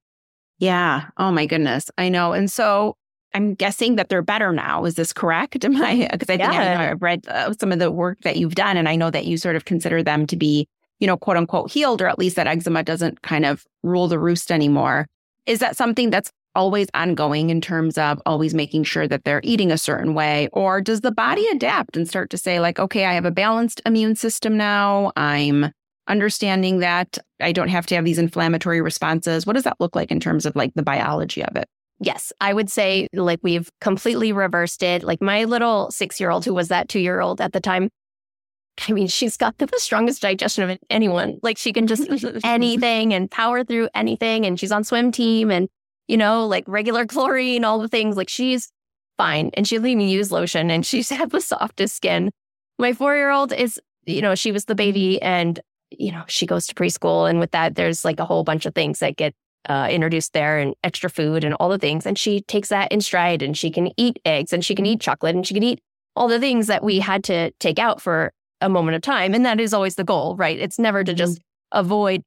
Yeah. 0.58 1.06
Oh 1.16 1.32
my 1.32 1.46
goodness. 1.46 1.90
I 1.98 2.10
know. 2.10 2.32
And 2.32 2.50
so 2.50 2.96
I'm 3.34 3.54
guessing 3.54 3.96
that 3.96 4.08
they're 4.08 4.22
better 4.22 4.52
now. 4.52 4.84
Is 4.84 4.94
this 4.94 5.12
correct? 5.12 5.64
Am 5.64 5.76
I? 5.76 6.08
Because 6.10 6.30
I 6.30 6.36
think 6.36 6.52
yeah. 6.52 6.80
I, 6.80 6.84
have 6.84 7.02
read 7.02 7.26
uh, 7.28 7.52
some 7.58 7.72
of 7.72 7.78
the 7.78 7.90
work 7.90 8.20
that 8.22 8.36
you've 8.36 8.54
done, 8.54 8.76
and 8.76 8.88
I 8.88 8.96
know 8.96 9.10
that 9.10 9.26
you 9.26 9.36
sort 9.36 9.56
of 9.56 9.64
consider 9.64 10.02
them 10.02 10.26
to 10.28 10.36
be, 10.36 10.66
you 11.00 11.06
know, 11.06 11.16
quote 11.16 11.36
unquote 11.36 11.70
healed, 11.70 12.00
or 12.00 12.06
at 12.06 12.18
least 12.18 12.36
that 12.36 12.46
eczema 12.46 12.82
doesn't 12.82 13.22
kind 13.22 13.44
of 13.44 13.64
rule 13.82 14.08
the 14.08 14.18
roost 14.18 14.50
anymore. 14.50 15.06
Is 15.46 15.58
that 15.58 15.76
something 15.76 16.10
that's 16.10 16.30
always 16.54 16.86
ongoing 16.94 17.50
in 17.50 17.60
terms 17.60 17.98
of 17.98 18.22
always 18.24 18.54
making 18.54 18.84
sure 18.84 19.08
that 19.08 19.24
they're 19.24 19.40
eating 19.42 19.72
a 19.72 19.78
certain 19.78 20.14
way, 20.14 20.48
or 20.52 20.80
does 20.80 21.00
the 21.00 21.12
body 21.12 21.46
adapt 21.48 21.96
and 21.96 22.08
start 22.08 22.30
to 22.30 22.38
say 22.38 22.60
like, 22.60 22.78
okay, 22.78 23.04
I 23.04 23.14
have 23.14 23.24
a 23.24 23.32
balanced 23.32 23.82
immune 23.84 24.14
system 24.14 24.56
now. 24.56 25.10
I'm 25.16 25.72
understanding 26.06 26.78
that 26.80 27.18
I 27.40 27.52
don't 27.52 27.68
have 27.68 27.86
to 27.86 27.94
have 27.94 28.04
these 28.04 28.18
inflammatory 28.18 28.80
responses. 28.80 29.46
What 29.46 29.54
does 29.54 29.64
that 29.64 29.80
look 29.80 29.96
like 29.96 30.10
in 30.10 30.20
terms 30.20 30.46
of 30.46 30.54
like 30.54 30.74
the 30.74 30.82
biology 30.82 31.42
of 31.42 31.56
it? 31.56 31.66
Yes, 32.00 32.32
I 32.40 32.52
would 32.52 32.70
say 32.70 33.08
like 33.12 33.38
we've 33.42 33.70
completely 33.80 34.32
reversed 34.32 34.82
it. 34.82 35.02
Like 35.02 35.22
my 35.22 35.44
little 35.44 35.90
six 35.90 36.18
year 36.18 36.30
old, 36.30 36.44
who 36.44 36.54
was 36.54 36.68
that 36.68 36.88
two 36.88 36.98
year 36.98 37.20
old 37.20 37.40
at 37.40 37.52
the 37.52 37.60
time, 37.60 37.88
I 38.88 38.92
mean, 38.92 39.06
she's 39.06 39.36
got 39.36 39.56
the 39.58 39.68
strongest 39.76 40.22
digestion 40.22 40.68
of 40.68 40.78
anyone. 40.90 41.38
Like 41.42 41.58
she 41.58 41.72
can 41.72 41.86
just 41.86 42.08
anything 42.44 43.14
and 43.14 43.30
power 43.30 43.64
through 43.64 43.88
anything. 43.94 44.44
And 44.44 44.58
she's 44.58 44.72
on 44.72 44.84
swim 44.84 45.12
team 45.12 45.50
and, 45.50 45.68
you 46.08 46.16
know, 46.16 46.46
like 46.46 46.64
regular 46.66 47.06
chlorine, 47.06 47.64
all 47.64 47.78
the 47.78 47.88
things. 47.88 48.16
Like 48.16 48.28
she's 48.28 48.70
fine. 49.16 49.50
And 49.54 49.66
she'll 49.66 49.86
even 49.86 50.00
use 50.00 50.32
lotion 50.32 50.70
and 50.70 50.84
she's 50.84 51.08
had 51.10 51.30
the 51.30 51.40
softest 51.40 51.96
skin. 51.96 52.30
My 52.78 52.92
four 52.92 53.14
year 53.14 53.30
old 53.30 53.52
is, 53.52 53.80
you 54.06 54.20
know, 54.20 54.34
she 54.34 54.50
was 54.50 54.64
the 54.64 54.74
baby 54.74 55.22
and, 55.22 55.60
you 55.90 56.10
know, 56.10 56.24
she 56.26 56.44
goes 56.44 56.66
to 56.66 56.74
preschool. 56.74 57.30
And 57.30 57.38
with 57.38 57.52
that, 57.52 57.76
there's 57.76 58.04
like 58.04 58.18
a 58.18 58.24
whole 58.24 58.42
bunch 58.42 58.66
of 58.66 58.74
things 58.74 58.98
that 58.98 59.16
get 59.16 59.34
uh, 59.68 59.88
introduced 59.90 60.32
there 60.32 60.58
and 60.58 60.74
extra 60.82 61.08
food 61.10 61.44
and 61.44 61.54
all 61.54 61.68
the 61.68 61.78
things. 61.78 62.06
And 62.06 62.18
she 62.18 62.42
takes 62.42 62.68
that 62.68 62.92
in 62.92 63.00
stride 63.00 63.42
and 63.42 63.56
she 63.56 63.70
can 63.70 63.90
eat 63.96 64.18
eggs 64.24 64.52
and 64.52 64.64
she 64.64 64.74
can 64.74 64.86
eat 64.86 65.00
chocolate 65.00 65.34
and 65.34 65.46
she 65.46 65.54
can 65.54 65.62
eat 65.62 65.80
all 66.16 66.28
the 66.28 66.40
things 66.40 66.66
that 66.66 66.84
we 66.84 67.00
had 67.00 67.24
to 67.24 67.50
take 67.52 67.78
out 67.78 68.00
for 68.00 68.32
a 68.60 68.68
moment 68.68 68.96
of 68.96 69.02
time. 69.02 69.34
And 69.34 69.44
that 69.44 69.60
is 69.60 69.74
always 69.74 69.96
the 69.96 70.04
goal, 70.04 70.36
right? 70.36 70.58
It's 70.58 70.78
never 70.78 71.04
to 71.04 71.14
just 71.14 71.38
mm-hmm. 71.38 71.78
avoid 71.80 72.22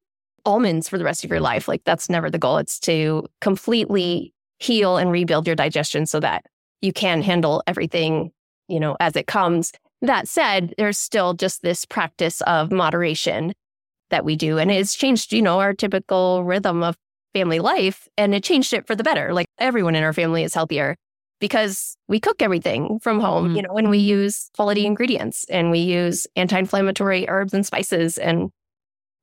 almonds 0.45 0.87
for 0.87 0.97
the 0.97 1.03
rest 1.03 1.23
of 1.23 1.29
your 1.29 1.39
life. 1.39 1.67
Like 1.67 1.83
that's 1.83 2.09
never 2.09 2.29
the 2.29 2.39
goal. 2.39 2.57
It's 2.57 2.79
to 2.81 3.25
completely 3.41 4.33
heal 4.59 4.97
and 4.97 5.11
rebuild 5.11 5.45
your 5.45 5.55
digestion 5.55 6.05
so 6.05 6.19
that 6.19 6.45
you 6.81 6.93
can 6.93 7.21
handle 7.21 7.63
everything, 7.67 8.31
you 8.67 8.79
know, 8.79 8.95
as 8.99 9.15
it 9.15 9.27
comes. 9.27 9.71
That 10.01 10.27
said, 10.27 10.73
there's 10.77 10.97
still 10.97 11.33
just 11.33 11.61
this 11.61 11.85
practice 11.85 12.41
of 12.41 12.71
moderation 12.71 13.53
that 14.09 14.23
we 14.23 14.35
do. 14.35 14.57
And 14.57 14.71
it's 14.71 14.95
changed, 14.95 15.33
you 15.33 15.41
know, 15.41 15.59
our 15.59 15.73
typical 15.73 16.43
rhythm 16.43 16.83
of 16.83 16.95
family 17.33 17.59
life 17.59 18.07
and 18.17 18.33
it 18.33 18.43
changed 18.43 18.73
it 18.73 18.87
for 18.87 18.95
the 18.95 19.03
better. 19.03 19.33
Like 19.33 19.47
everyone 19.59 19.95
in 19.95 20.03
our 20.03 20.13
family 20.13 20.43
is 20.43 20.53
healthier 20.53 20.95
because 21.39 21.95
we 22.07 22.19
cook 22.19 22.41
everything 22.41 22.99
from 22.99 23.19
home, 23.19 23.47
mm-hmm. 23.47 23.55
you 23.55 23.61
know, 23.61 23.77
and 23.77 23.89
we 23.89 23.99
use 23.99 24.49
quality 24.55 24.85
ingredients 24.85 25.45
and 25.49 25.71
we 25.71 25.79
use 25.79 26.25
anti-inflammatory 26.35 27.27
herbs 27.29 27.53
and 27.53 27.65
spices 27.65 28.17
and 28.17 28.49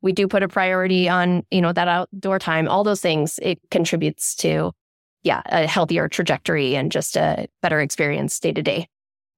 we 0.01 0.13
do 0.13 0.29
put 0.29 0.43
a 0.43 0.49
priority 0.49 1.09
on, 1.09 1.43
you 1.51 1.61
know, 1.61 1.73
that 1.73 1.89
outdoor 1.89 2.39
time, 2.39 2.69
all 2.69 2.85
those 2.85 3.01
things 3.01 3.39
it 3.43 3.59
contributes 3.71 4.35
to 4.37 4.73
yeah, 5.23 5.41
a 5.47 5.67
healthier 5.67 6.07
trajectory 6.07 6.77
and 6.77 6.93
just 6.93 7.17
a 7.17 7.49
better 7.63 7.81
experience 7.81 8.39
day 8.39 8.53
to 8.53 8.63
day. 8.63 8.87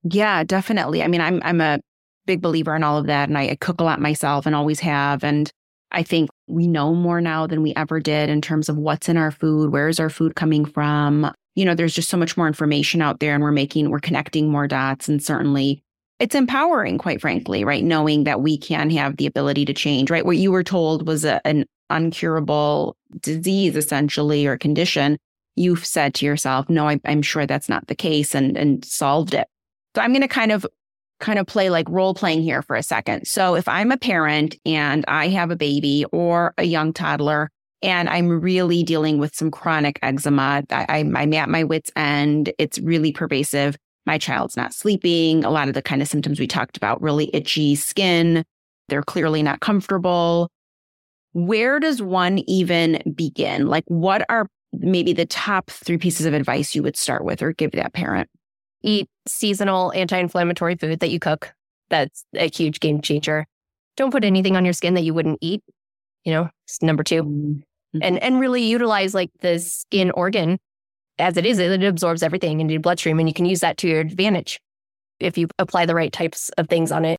Yeah, 0.03 0.43
definitely. 0.45 1.03
I 1.03 1.09
mean, 1.09 1.21
I'm 1.21 1.41
I'm 1.45 1.61
a 1.61 1.81
big 2.27 2.43
believer 2.43 2.75
in 2.75 2.83
all 2.83 2.99
of 2.99 3.07
that 3.07 3.29
and 3.29 3.39
I, 3.39 3.51
I 3.51 3.55
cook 3.55 3.81
a 3.81 3.85
lot 3.85 4.01
myself 4.01 4.47
and 4.47 4.55
always 4.55 4.81
have 4.81 5.23
and 5.23 5.51
I 5.93 6.03
think 6.03 6.29
we 6.47 6.67
know 6.67 6.95
more 6.95 7.21
now 7.21 7.47
than 7.47 7.63
we 7.63 7.75
ever 7.75 8.01
did 8.01 8.31
in 8.31 8.41
terms 8.41 8.69
of 8.69 8.77
what's 8.77 9.09
in 9.09 9.17
our 9.17 9.31
food, 9.31 9.73
where 9.73 9.89
is 9.89 9.99
our 9.99 10.11
food 10.11 10.37
coming 10.37 10.65
from. 10.65 11.33
You 11.55 11.65
know, 11.65 11.75
there's 11.75 11.95
just 11.95 12.09
so 12.09 12.17
much 12.17 12.37
more 12.37 12.47
information 12.47 13.03
out 13.03 13.21
there 13.21 13.35
and 13.35 13.43
we're 13.43 13.51
making, 13.51 13.91
we're 13.91 13.99
connecting 13.99 14.51
more 14.51 14.69
dots. 14.69 15.09
And 15.09 15.23
certainly 15.23 15.83
it's 16.19 16.35
empowering, 16.35 16.99
quite 16.99 17.21
frankly, 17.21 17.65
right? 17.65 17.85
Knowing 17.85 18.25
that 18.25 18.41
we 18.41 18.57
can 18.57 18.91
have 18.91 19.17
the 19.17 19.27
ability 19.27 19.65
to 19.65 19.75
change, 19.75 20.11
right? 20.11 20.25
What 20.25 20.37
you 20.37 20.53
were 20.53 20.65
told 20.65 21.07
was 21.07 21.25
a, 21.25 21.45
an 21.47 21.67
uncurable 21.91 22.95
disease, 23.21 23.77
essentially, 23.77 24.47
or 24.47 24.57
condition. 24.57 25.19
You've 25.57 25.85
said 25.85 26.15
to 26.15 26.27
yourself, 26.27 26.69
no, 26.69 26.89
I, 26.89 27.01
I'm 27.05 27.23
sure 27.23 27.47
that's 27.47 27.69
not 27.69 27.87
the 27.87 27.95
case 27.95 28.35
and, 28.35 28.57
and 28.57 28.85
solved 28.85 29.35
it. 29.35 29.49
So 29.95 30.03
I'm 30.03 30.13
going 30.13 30.23
to 30.23 30.29
kind 30.29 30.53
of 30.53 30.67
kind 31.19 31.39
of 31.39 31.47
play 31.47 31.71
like 31.71 31.89
role 31.89 32.15
playing 32.15 32.43
here 32.43 32.63
for 32.63 32.77
a 32.77 32.83
second. 32.83 33.27
So 33.27 33.55
if 33.55 33.69
I'm 33.69 33.91
a 33.91 33.97
parent 33.97 34.57
and 34.65 35.05
I 35.09 35.29
have 35.29 35.51
a 35.51 35.57
baby 35.57 36.05
or 36.13 36.55
a 36.59 36.65
young 36.65 36.93
toddler 36.93 37.51
and 37.83 38.09
I'm 38.09 38.29
really 38.41 38.83
dealing 38.83 39.19
with 39.19 39.35
some 39.35 39.51
chronic 39.51 39.99
eczema, 40.03 40.63
I, 40.71 40.99
am 40.99 41.35
at 41.35 41.49
my 41.49 41.65
wit's 41.65 41.91
end. 41.97 42.53
It's 42.59 42.79
really 42.79 43.13
pervasive. 43.13 43.77
My 44.05 44.19
child's 44.19 44.57
not 44.57 44.75
sleeping. 44.75 45.45
A 45.45 45.51
lot 45.51 45.69
of 45.69 45.75
the 45.75 45.83
kind 45.83 46.01
of 46.01 46.09
symptoms 46.09 46.39
we 46.39 46.47
talked 46.47 46.77
about, 46.77 47.03
really 47.03 47.31
itchy 47.35 47.75
skin. 47.75 48.45
They're 48.89 49.03
clearly 49.03 49.43
not 49.43 49.61
comfortable. 49.61 50.49
Where 51.33 51.81
does 51.81 52.01
one 52.01 52.39
even 52.47 53.03
begin? 53.15 53.67
Like, 53.67 53.85
what 53.89 54.25
are 54.29 54.49
maybe 54.73 55.13
the 55.13 55.27
top 55.27 55.71
three 55.71 55.99
pieces 55.99 56.25
of 56.25 56.35
advice 56.35 56.75
you 56.75 56.83
would 56.83 56.97
start 56.97 57.25
with 57.25 57.43
or 57.43 57.53
give 57.53 57.73
that 57.73 57.93
parent? 57.93 58.29
Eat 58.87 59.09
seasonal 59.29 59.93
anti 59.93 60.17
inflammatory 60.19 60.77
food 60.77 61.01
that 61.01 61.11
you 61.11 61.19
cook. 61.19 61.53
That's 61.91 62.25
a 62.35 62.49
huge 62.49 62.81
game 62.81 63.03
changer. 63.03 63.47
Don't 63.97 64.11
put 64.11 64.25
anything 64.25 64.57
on 64.57 64.65
your 64.65 64.73
skin 64.73 64.95
that 64.95 65.03
you 65.03 65.13
wouldn't 65.13 65.39
eat. 65.43 65.63
You 66.25 66.33
know, 66.33 66.51
number 66.81 67.03
2 67.03 67.23
mm-hmm. 67.23 68.03
And 68.03 68.19
and 68.23 68.41
really 68.41 68.63
utilize 68.63 69.15
like 69.15 69.31
the 69.41 69.59
skin 69.59 70.11
organ 70.11 70.59
as 71.19 71.37
it 71.37 71.47
is, 71.47 71.59
it 71.59 71.83
absorbs 71.83 72.23
everything 72.23 72.61
into 72.61 72.73
your 72.73 72.81
bloodstream 72.81 73.19
and 73.19 73.29
you 73.29 73.35
can 73.35 73.47
use 73.47 73.61
that 73.61 73.79
to 73.79 73.89
your 73.89 74.01
advantage 74.01 74.61
if 75.19 75.39
you 75.39 75.49
apply 75.59 75.87
the 75.87 75.95
right 75.95 76.13
types 76.13 76.51
of 76.59 76.69
things 76.69 76.93
on 76.93 77.05
it. 77.05 77.19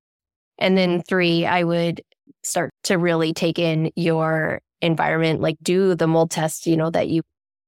And 0.59 0.77
then 0.77 1.01
three, 1.01 1.45
I 1.45 1.63
would 1.63 2.01
start 2.43 2.71
to 2.83 2.97
really 2.97 3.33
take 3.33 3.59
in 3.59 3.91
your 3.95 4.61
environment, 4.81 5.41
like 5.41 5.57
do 5.61 5.95
the 5.95 6.07
mold 6.07 6.31
test, 6.31 6.67
you 6.67 6.77
know, 6.77 6.89
that 6.91 7.09
you 7.09 7.23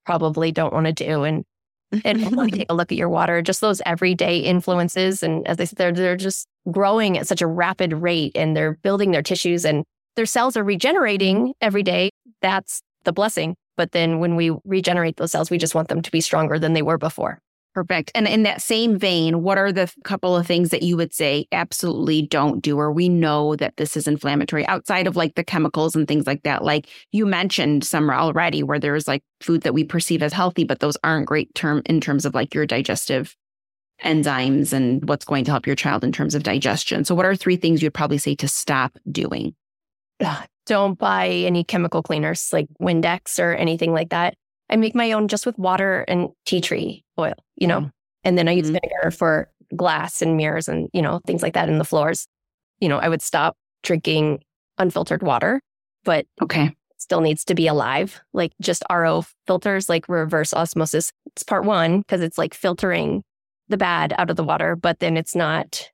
probably 0.06 0.52
don't 0.52 0.74
want 0.74 0.86
to 0.86 0.94
do. 0.94 1.24
And 1.24 1.46
and 2.04 2.20
take 2.52 2.68
a 2.70 2.74
look 2.74 2.92
at 2.92 2.98
your 2.98 3.10
water, 3.10 3.42
just 3.42 3.62
those 3.62 3.82
everyday 3.86 4.38
influences. 4.38 5.24
And 5.24 5.48
as 5.48 5.60
I 5.60 5.66
said, 5.66 5.78
they're, 5.78 5.92
they're 5.92 6.16
just 6.16 6.48
growing 6.72 7.18
at 7.18 7.28
such 7.28 7.42
a 7.42 7.48
rapid 7.48 7.94
rate 7.94 8.34
and 8.36 8.56
they're 8.56 8.74
building 8.84 9.12
their 9.12 9.24
tissues 9.24 9.66
and 9.66 9.84
their 10.16 10.26
cells 10.26 10.58
are 10.58 10.64
regenerating 10.64 11.54
every 11.62 11.84
day. 11.84 12.10
That's 12.42 12.82
the 13.04 13.14
blessing. 13.14 13.56
But 13.78 13.94
then 13.94 14.20
when 14.20 14.36
we 14.36 14.52
regenerate 14.66 15.18
those 15.18 15.32
cells, 15.32 15.50
we 15.50 15.58
just 15.58 15.76
want 15.76 15.88
them 15.88 16.02
to 16.02 16.12
be 16.12 16.22
stronger 16.22 16.60
than 16.60 16.74
they 16.74 16.82
were 16.82 16.98
before. 16.98 17.40
Perfect. 17.76 18.12
And 18.16 18.28
in 18.28 18.44
that 18.44 18.62
same 18.62 18.98
vein, 18.98 19.44
what 19.44 19.58
are 19.58 19.72
the 19.72 19.94
couple 20.04 20.36
of 20.36 20.48
things 20.48 20.70
that 20.70 20.82
you 20.82 20.98
would 20.98 21.14
say 21.14 21.46
absolutely 21.52 22.24
don't 22.24 22.62
do, 22.62 22.78
or 22.78 22.92
we 22.92 23.10
know 23.10 23.56
that 23.58 23.78
this 23.78 23.96
is 23.96 24.08
inflammatory 24.08 24.66
outside 24.68 25.06
of 25.06 25.16
like 25.16 25.36
the 25.36 25.44
chemicals 25.44 25.96
and 25.96 26.08
things 26.08 26.26
like 26.26 26.44
that? 26.44 26.64
Like 26.64 26.88
you 27.12 27.26
mentioned 27.28 27.84
some 27.84 28.10
already, 28.10 28.64
where 28.64 28.80
there's 28.80 29.08
like 29.08 29.24
food 29.40 29.62
that 29.62 29.74
we 29.74 29.84
perceive 29.84 30.24
as 30.24 30.34
healthy, 30.34 30.64
but 30.64 30.80
those 30.80 30.98
aren't 31.04 31.28
great 31.28 31.54
term 31.54 31.84
in 31.86 32.02
terms 32.02 32.26
of 32.26 32.34
like 32.34 32.56
your 32.56 32.66
digestive 32.66 33.36
enzymes 34.04 34.74
and 34.74 35.08
what's 35.08 35.26
going 35.26 35.46
to 35.46 35.52
help 35.52 35.68
your 35.68 35.76
child 35.76 36.04
in 36.04 36.12
terms 36.12 36.34
of 36.34 36.44
digestion. 36.44 37.06
So, 37.06 37.14
what 37.14 37.26
are 37.26 37.36
three 37.36 37.56
things 37.56 37.84
you'd 37.84 37.94
probably 37.94 38.18
say 38.18 38.34
to 38.36 38.48
stop 38.48 38.98
doing? 39.12 39.54
Don't 40.66 40.98
buy 40.98 41.28
any 41.28 41.64
chemical 41.64 42.04
cleaners 42.04 42.50
like 42.52 42.68
Windex 42.82 43.40
or 43.40 43.54
anything 43.54 43.94
like 43.94 44.10
that. 44.10 44.36
I 44.70 44.76
make 44.76 44.96
my 44.96 45.12
own 45.12 45.28
just 45.28 45.46
with 45.46 45.58
water 45.58 46.06
and 46.08 46.30
tea 46.46 46.62
tree 46.62 47.04
oil, 47.18 47.34
you 47.56 47.68
know, 47.68 47.82
mm 47.82 47.92
and 48.26 48.38
then 48.38 48.50
I 48.50 48.52
use 48.52 48.70
mm 48.70 48.74
vinegar 48.74 49.12
for 49.12 49.50
glass 49.78 50.22
and 50.22 50.36
mirrors 50.36 50.68
and, 50.68 50.90
you 50.94 51.02
know, 51.02 51.22
things 51.26 51.42
like 51.42 51.54
that 51.54 51.70
in 51.70 51.78
the 51.78 51.86
floors. 51.86 52.28
You 52.80 52.90
know, 52.90 52.98
I 52.98 53.08
would 53.08 53.22
stop 53.22 53.56
drinking 53.82 54.44
unfiltered 54.78 55.24
water, 55.24 55.62
but 56.04 56.26
okay. 56.42 56.76
Still 56.98 57.22
needs 57.22 57.46
to 57.46 57.56
be 57.56 57.66
alive, 57.66 58.20
like 58.34 58.52
just 58.62 58.84
RO 58.92 59.24
filters, 59.48 59.88
like 59.88 60.10
reverse 60.10 60.54
osmosis. 60.54 61.14
It's 61.28 61.44
part 61.44 61.64
one 61.64 62.00
because 62.00 62.22
it's 62.22 62.38
like 62.38 62.54
filtering 62.54 63.24
the 63.70 63.78
bad 63.78 64.14
out 64.18 64.30
of 64.30 64.36
the 64.36 64.44
water, 64.44 64.76
but 64.76 65.00
then 65.00 65.16
it's 65.16 65.34
not 65.34 65.90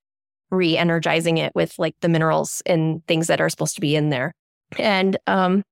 re 0.49 0.75
energizing 0.75 1.37
it 1.37 1.53
with 1.53 1.77
like 1.77 1.95
the 2.01 2.09
minerals 2.09 2.63
and 2.65 3.05
things 3.05 3.27
that 3.27 3.39
are 3.39 3.49
supposed 3.49 3.75
to 3.75 3.81
be 3.81 3.95
in 3.95 4.09
there. 4.09 4.33
And 4.79 5.17
um, 5.27 5.63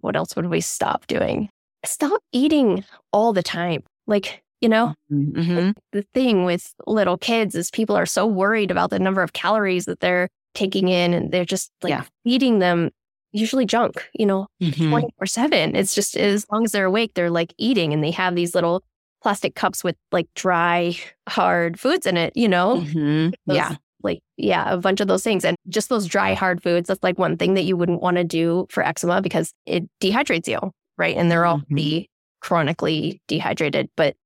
what 0.00 0.16
else 0.16 0.34
would 0.34 0.46
we 0.46 0.60
stop 0.60 1.06
doing? 1.06 1.50
Stop 1.84 2.22
eating 2.32 2.84
all 3.12 3.32
the 3.32 3.42
time. 3.42 3.82
Like, 4.06 4.42
you 4.60 4.68
know, 4.68 4.94
mm-hmm. 5.12 5.70
the 5.92 6.02
thing 6.14 6.44
with 6.44 6.72
little 6.86 7.18
kids 7.18 7.54
is 7.54 7.70
people 7.70 7.96
are 7.96 8.06
so 8.06 8.26
worried 8.26 8.70
about 8.70 8.90
the 8.90 8.98
number 8.98 9.22
of 9.22 9.32
calories 9.32 9.84
that 9.86 10.00
they're 10.00 10.28
taking 10.54 10.88
in 10.88 11.12
and 11.12 11.32
they're 11.32 11.44
just 11.44 11.70
like 11.82 11.90
yeah. 11.90 12.04
feeding 12.24 12.60
them 12.60 12.90
usually 13.32 13.66
junk, 13.66 14.08
you 14.14 14.24
know, 14.24 14.46
mm-hmm. 14.62 14.90
24 14.90 15.10
mm-hmm. 15.10 15.26
7. 15.26 15.76
It's 15.76 15.94
just 15.94 16.16
as 16.16 16.46
long 16.50 16.64
as 16.64 16.72
they're 16.72 16.86
awake, 16.86 17.12
they're 17.14 17.30
like 17.30 17.52
eating 17.58 17.92
and 17.92 18.02
they 18.02 18.12
have 18.12 18.34
these 18.34 18.54
little 18.54 18.82
plastic 19.22 19.54
cups 19.54 19.82
with 19.82 19.96
like 20.12 20.28
dry, 20.34 20.96
hard 21.28 21.78
foods 21.78 22.06
in 22.06 22.16
it, 22.16 22.34
you 22.36 22.48
know? 22.48 22.76
Mm-hmm. 22.76 23.30
Those, 23.46 23.56
yeah. 23.56 23.76
Like, 24.02 24.20
yeah, 24.36 24.72
a 24.72 24.76
bunch 24.76 25.00
of 25.00 25.08
those 25.08 25.24
things. 25.24 25.44
And 25.44 25.56
just 25.68 25.88
those 25.88 26.06
dry, 26.06 26.34
hard 26.34 26.62
foods, 26.62 26.88
that's 26.88 27.02
like 27.02 27.18
one 27.18 27.36
thing 27.36 27.54
that 27.54 27.64
you 27.64 27.76
wouldn't 27.76 28.02
want 28.02 28.18
to 28.18 28.24
do 28.24 28.66
for 28.70 28.86
eczema 28.86 29.20
because 29.20 29.52
it 29.66 29.84
dehydrates 30.00 30.46
you, 30.46 30.70
right? 30.96 31.16
And 31.16 31.30
they're 31.30 31.44
all 31.44 31.60
mm-hmm. 31.70 32.04
chronically 32.40 33.22
dehydrated. 33.28 33.88
But 33.96 34.16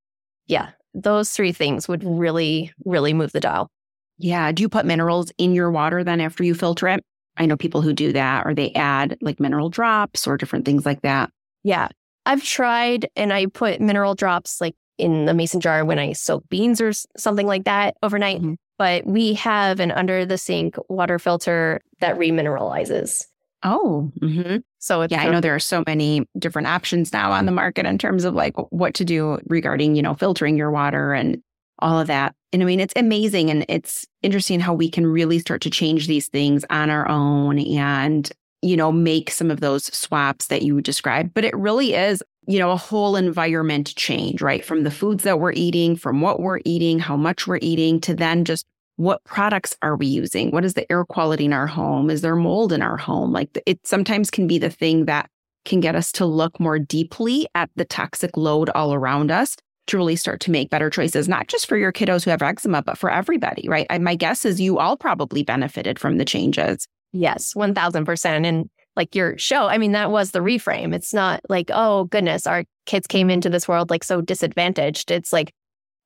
yeah, 0.46 0.70
those 0.94 1.30
three 1.30 1.52
things 1.52 1.88
would 1.88 2.02
really, 2.04 2.72
really 2.84 3.14
move 3.14 3.32
the 3.32 3.40
dial. 3.40 3.70
Yeah. 4.18 4.50
Do 4.52 4.62
you 4.62 4.68
put 4.68 4.86
minerals 4.86 5.30
in 5.38 5.54
your 5.54 5.70
water 5.70 6.02
then 6.02 6.20
after 6.20 6.42
you 6.42 6.54
filter 6.54 6.88
it? 6.88 7.04
I 7.36 7.46
know 7.46 7.56
people 7.56 7.82
who 7.82 7.92
do 7.92 8.12
that 8.12 8.46
or 8.46 8.54
they 8.54 8.72
add 8.72 9.16
like 9.20 9.38
mineral 9.38 9.70
drops 9.70 10.26
or 10.26 10.36
different 10.36 10.64
things 10.64 10.84
like 10.84 11.02
that. 11.02 11.30
Yeah. 11.62 11.88
I've 12.26 12.42
tried 12.42 13.08
and 13.14 13.32
I 13.32 13.46
put 13.46 13.80
mineral 13.80 14.14
drops 14.14 14.60
like 14.60 14.74
in 14.98 15.26
the 15.26 15.34
mason 15.34 15.60
jar 15.60 15.84
when 15.84 15.98
I 15.98 16.12
soak 16.12 16.48
beans 16.48 16.80
or 16.80 16.92
something 17.16 17.46
like 17.46 17.64
that 17.64 17.96
overnight. 18.02 18.38
Mm-hmm. 18.38 18.54
But 18.76 19.06
we 19.06 19.34
have 19.34 19.80
an 19.80 19.92
under 19.92 20.26
the 20.26 20.38
sink 20.38 20.76
water 20.88 21.18
filter 21.18 21.80
that 22.00 22.16
remineralizes. 22.16 23.26
Oh, 23.62 24.12
mm-hmm. 24.20 24.58
So 24.78 25.06
yeah, 25.08 25.22
I 25.22 25.30
know 25.30 25.40
there 25.40 25.54
are 25.54 25.60
so 25.60 25.82
many 25.86 26.26
different 26.38 26.68
options 26.68 27.12
now 27.12 27.32
on 27.32 27.46
the 27.46 27.52
market 27.52 27.86
in 27.86 27.98
terms 27.98 28.24
of 28.24 28.34
like 28.34 28.54
what 28.70 28.94
to 28.94 29.04
do 29.04 29.38
regarding, 29.46 29.96
you 29.96 30.02
know, 30.02 30.14
filtering 30.14 30.56
your 30.56 30.70
water 30.70 31.12
and 31.12 31.42
all 31.80 32.00
of 32.00 32.06
that. 32.06 32.34
And 32.52 32.62
I 32.62 32.64
mean, 32.64 32.80
it's 32.80 32.94
amazing 32.96 33.50
and 33.50 33.64
it's 33.68 34.06
interesting 34.22 34.60
how 34.60 34.74
we 34.74 34.90
can 34.90 35.06
really 35.06 35.38
start 35.38 35.60
to 35.62 35.70
change 35.70 36.06
these 36.06 36.28
things 36.28 36.64
on 36.70 36.90
our 36.90 37.08
own 37.08 37.58
and, 37.58 38.30
you 38.62 38.76
know, 38.76 38.90
make 38.90 39.30
some 39.30 39.50
of 39.50 39.60
those 39.60 39.84
swaps 39.94 40.46
that 40.46 40.62
you 40.62 40.80
described. 40.80 41.34
But 41.34 41.44
it 41.44 41.56
really 41.56 41.94
is 41.94 42.22
you 42.48 42.58
know, 42.58 42.70
a 42.70 42.76
whole 42.76 43.14
environment 43.14 43.94
change, 43.94 44.40
right? 44.40 44.64
From 44.64 44.82
the 44.82 44.90
foods 44.90 45.22
that 45.24 45.38
we're 45.38 45.52
eating, 45.52 45.96
from 45.96 46.22
what 46.22 46.40
we're 46.40 46.60
eating, 46.64 46.98
how 46.98 47.14
much 47.14 47.46
we're 47.46 47.58
eating, 47.60 48.00
to 48.00 48.14
then 48.14 48.46
just 48.46 48.66
what 48.98 49.22
products 49.22 49.76
are 49.80 49.94
we 49.94 50.06
using? 50.06 50.50
What 50.50 50.64
is 50.64 50.74
the 50.74 50.90
air 50.90 51.04
quality 51.04 51.44
in 51.44 51.52
our 51.52 51.68
home? 51.68 52.10
Is 52.10 52.20
there 52.20 52.34
mold 52.34 52.72
in 52.72 52.82
our 52.82 52.96
home? 52.96 53.32
Like 53.32 53.56
it 53.64 53.86
sometimes 53.86 54.28
can 54.28 54.48
be 54.48 54.58
the 54.58 54.70
thing 54.70 55.04
that 55.04 55.30
can 55.64 55.78
get 55.78 55.94
us 55.94 56.10
to 56.12 56.26
look 56.26 56.58
more 56.58 56.80
deeply 56.80 57.46
at 57.54 57.70
the 57.76 57.84
toxic 57.84 58.36
load 58.36 58.70
all 58.70 58.92
around 58.92 59.30
us 59.30 59.56
to 59.86 59.96
really 59.96 60.16
start 60.16 60.40
to 60.40 60.50
make 60.50 60.68
better 60.68 60.90
choices, 60.90 61.28
not 61.28 61.46
just 61.46 61.68
for 61.68 61.76
your 61.76 61.92
kiddos 61.92 62.24
who 62.24 62.30
have 62.30 62.42
eczema, 62.42 62.82
but 62.82 62.98
for 62.98 63.08
everybody, 63.08 63.68
right? 63.68 63.86
I, 63.88 63.98
my 63.98 64.16
guess 64.16 64.44
is 64.44 64.60
you 64.60 64.78
all 64.78 64.96
probably 64.96 65.44
benefited 65.44 66.00
from 66.00 66.18
the 66.18 66.24
changes. 66.24 66.88
Yes, 67.12 67.54
1000%. 67.54 68.46
And 68.46 68.68
like 68.96 69.14
your 69.14 69.38
show, 69.38 69.68
I 69.68 69.78
mean, 69.78 69.92
that 69.92 70.10
was 70.10 70.32
the 70.32 70.40
reframe. 70.40 70.92
It's 70.92 71.14
not 71.14 71.40
like, 71.48 71.70
oh, 71.72 72.04
goodness, 72.06 72.48
our 72.48 72.64
kids 72.84 73.06
came 73.06 73.30
into 73.30 73.48
this 73.48 73.68
world 73.68 73.90
like 73.90 74.02
so 74.02 74.20
disadvantaged. 74.20 75.12
It's 75.12 75.32
like, 75.32 75.52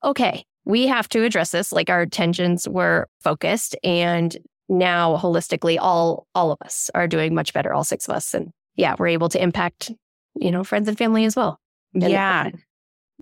okay, 0.04 0.44
we 0.64 0.86
have 0.86 1.08
to 1.10 1.24
address 1.24 1.50
this. 1.50 1.72
Like 1.72 1.90
our 1.90 2.00
attentions 2.00 2.68
were 2.68 3.08
focused 3.20 3.76
and 3.82 4.36
now 4.68 5.16
holistically 5.16 5.76
all 5.80 6.26
all 6.34 6.52
of 6.52 6.58
us 6.64 6.90
are 6.94 7.06
doing 7.06 7.34
much 7.34 7.52
better 7.52 7.74
all 7.74 7.84
six 7.84 8.08
of 8.08 8.14
us 8.14 8.32
and 8.32 8.50
yeah 8.76 8.94
we're 8.98 9.08
able 9.08 9.28
to 9.28 9.42
impact 9.42 9.90
you 10.36 10.50
know 10.50 10.64
friends 10.64 10.88
and 10.88 10.96
family 10.96 11.26
as 11.26 11.36
well 11.36 11.58
yeah 11.92 12.48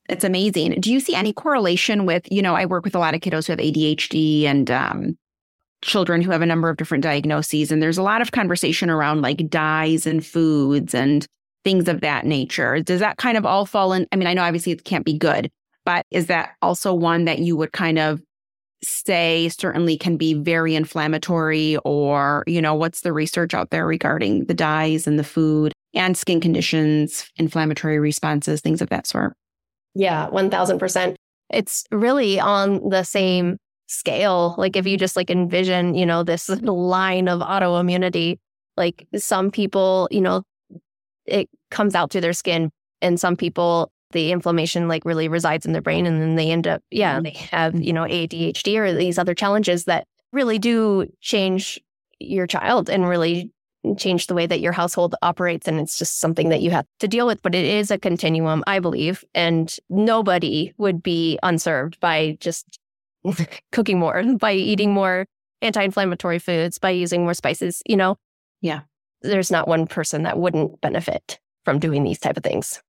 it's 0.08 0.22
amazing 0.22 0.78
do 0.80 0.92
you 0.92 1.00
see 1.00 1.14
any 1.14 1.32
correlation 1.32 2.06
with 2.06 2.30
you 2.30 2.40
know 2.40 2.54
i 2.54 2.66
work 2.66 2.84
with 2.84 2.94
a 2.94 3.00
lot 3.00 3.14
of 3.14 3.20
kiddos 3.20 3.46
who 3.46 3.52
have 3.52 3.58
adhd 3.58 4.44
and 4.44 4.70
um, 4.70 5.16
children 5.82 6.20
who 6.20 6.30
have 6.30 6.42
a 6.42 6.46
number 6.46 6.68
of 6.68 6.76
different 6.76 7.02
diagnoses. 7.02 7.72
And 7.72 7.82
there's 7.82 7.98
a 7.98 8.02
lot 8.02 8.20
of 8.20 8.32
conversation 8.32 8.90
around 8.90 9.22
like 9.22 9.48
dyes 9.48 10.06
and 10.06 10.24
foods 10.24 10.94
and 10.94 11.26
things 11.64 11.88
of 11.88 12.00
that 12.00 12.26
nature. 12.26 12.80
Does 12.80 13.00
that 13.00 13.16
kind 13.16 13.36
of 13.36 13.46
all 13.46 13.66
fall 13.66 13.92
in? 13.92 14.06
I 14.12 14.16
mean, 14.16 14.26
I 14.26 14.34
know 14.34 14.42
obviously 14.42 14.72
it 14.72 14.84
can't 14.84 15.04
be 15.04 15.16
good, 15.16 15.50
but 15.84 16.04
is 16.10 16.26
that 16.26 16.50
also 16.62 16.94
one 16.94 17.24
that 17.24 17.38
you 17.38 17.56
would 17.56 17.72
kind 17.72 17.98
of 17.98 18.20
say 18.82 19.48
certainly 19.50 19.96
can 19.96 20.16
be 20.16 20.34
very 20.34 20.74
inflammatory 20.74 21.76
or, 21.84 22.44
you 22.46 22.62
know, 22.62 22.74
what's 22.74 23.02
the 23.02 23.12
research 23.12 23.54
out 23.54 23.70
there 23.70 23.86
regarding 23.86 24.44
the 24.46 24.54
dyes 24.54 25.06
and 25.06 25.18
the 25.18 25.24
food 25.24 25.72
and 25.94 26.16
skin 26.16 26.40
conditions, 26.40 27.28
inflammatory 27.36 27.98
responses, 27.98 28.60
things 28.60 28.80
of 28.80 28.88
that 28.88 29.06
sort? 29.06 29.34
Yeah, 29.94 30.28
1000%. 30.30 31.14
It's 31.50 31.84
really 31.90 32.38
on 32.38 32.88
the 32.88 33.02
same 33.02 33.58
scale. 33.88 34.54
Like 34.56 34.76
if 34.76 34.86
you 34.86 34.96
just 34.96 35.16
like 35.16 35.30
envision, 35.30 35.94
you 35.94 36.06
know, 36.06 36.22
this 36.22 36.48
line 36.62 37.28
of 37.28 37.40
autoimmunity, 37.40 38.38
like 38.76 39.06
some 39.16 39.50
people, 39.50 40.08
you 40.10 40.20
know, 40.20 40.42
it 41.26 41.48
comes 41.70 41.94
out 41.94 42.10
through 42.10 42.22
their 42.22 42.32
skin 42.32 42.70
and 43.02 43.20
some 43.20 43.36
people 43.36 43.90
the 44.12 44.32
inflammation 44.32 44.88
like 44.88 45.04
really 45.04 45.28
resides 45.28 45.66
in 45.66 45.72
their 45.72 45.82
brain 45.82 46.06
and 46.06 46.20
then 46.20 46.36
they 46.36 46.50
end 46.50 46.66
up 46.66 46.82
yeah, 46.90 47.14
mm-hmm. 47.14 47.24
they 47.24 47.30
have, 47.30 47.80
you 47.80 47.92
know, 47.92 48.04
ADHD 48.04 48.76
or 48.76 48.92
these 48.92 49.18
other 49.18 49.34
challenges 49.34 49.84
that 49.84 50.06
really 50.32 50.58
do 50.58 51.06
change 51.20 51.80
your 52.18 52.46
child 52.46 52.90
and 52.90 53.08
really 53.08 53.52
change 53.96 54.26
the 54.26 54.34
way 54.34 54.46
that 54.46 54.60
your 54.60 54.72
household 54.72 55.14
operates 55.22 55.66
and 55.66 55.80
it's 55.80 55.98
just 55.98 56.20
something 56.20 56.50
that 56.50 56.60
you 56.60 56.70
have 56.70 56.84
to 56.98 57.08
deal 57.08 57.26
with 57.26 57.40
but 57.40 57.54
it 57.54 57.64
is 57.64 57.90
a 57.90 57.96
continuum 57.96 58.62
i 58.66 58.78
believe 58.78 59.24
and 59.34 59.76
nobody 59.88 60.70
would 60.76 61.02
be 61.02 61.38
unserved 61.42 61.98
by 61.98 62.36
just 62.40 62.78
cooking 63.72 63.98
more, 63.98 64.22
by 64.38 64.52
eating 64.52 64.92
more 64.92 65.26
anti 65.62 65.82
inflammatory 65.82 66.38
foods, 66.38 66.78
by 66.78 66.90
using 66.90 67.24
more 67.24 67.34
spices, 67.34 67.82
you 67.86 67.96
know? 67.96 68.16
Yeah. 68.60 68.80
There's 69.22 69.50
not 69.50 69.68
one 69.68 69.86
person 69.86 70.22
that 70.22 70.38
wouldn't 70.38 70.80
benefit 70.80 71.38
from 71.64 71.78
doing 71.78 72.04
these 72.04 72.18
type 72.18 72.36
of 72.36 72.42
things. 72.42 72.80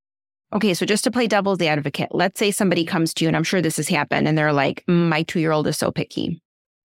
Okay, 0.54 0.74
so 0.74 0.86
just 0.86 1.04
to 1.06 1.12
play 1.12 1.28
devil's 1.28 1.62
advocate, 1.62 2.10
let's 2.12 2.38
say 2.38 2.52
somebody 2.52 2.84
comes 2.84 3.14
to 3.14 3.24
you, 3.24 3.30
and 3.30 3.38
I'm 3.38 3.44
sure 3.44 3.62
this 3.62 3.78
has 3.78 3.88
happened, 3.88 4.28
and 4.28 4.38
they're 4.38 4.52
like, 4.52 4.84
mm, 4.88 5.08
my 5.08 5.24
two 5.24 5.40
year 5.40 5.52
old 5.52 5.68
is 5.68 5.78
so 5.78 5.92
picky. 5.92 6.42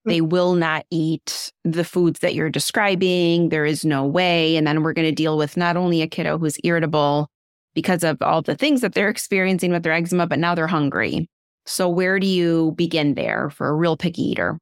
Mm. 0.07 0.11
They 0.11 0.20
will 0.20 0.55
not 0.55 0.87
eat 0.90 1.52
the 1.64 1.85
foods 1.85 2.20
that 2.20 2.35
you're 2.35 2.50
describing. 2.50 3.48
There 3.48 3.66
is 3.66 3.85
no 3.85 4.05
way. 4.07 4.57
And 4.57 4.66
then 4.66 4.83
we're 4.83 4.92
going 4.92 5.09
to 5.09 5.14
deal 5.14 5.37
with 5.37 5.57
not 5.57 5.76
only 5.76 6.02
a 6.02 6.07
kiddo 6.07 6.38
who's 6.38 6.59
irritable 6.62 7.29
because 7.74 8.05
of 8.05 8.22
all 8.22 8.40
the 8.40 8.55
things 8.55 8.81
that 8.81 8.94
they're 8.94 9.09
experiencing 9.09 9.72
with 9.72 9.83
their 9.83 9.92
eczema, 9.92 10.26
but 10.26 10.38
now 10.38 10.55
they're 10.55 10.66
hungry. 10.66 11.29
So, 11.66 11.88
where 11.88 12.20
do 12.20 12.26
you 12.26 12.72
begin 12.76 13.14
there 13.14 13.50
for 13.50 13.68
a 13.68 13.74
real 13.74 13.96
picky 13.96 14.22
eater? 14.22 14.59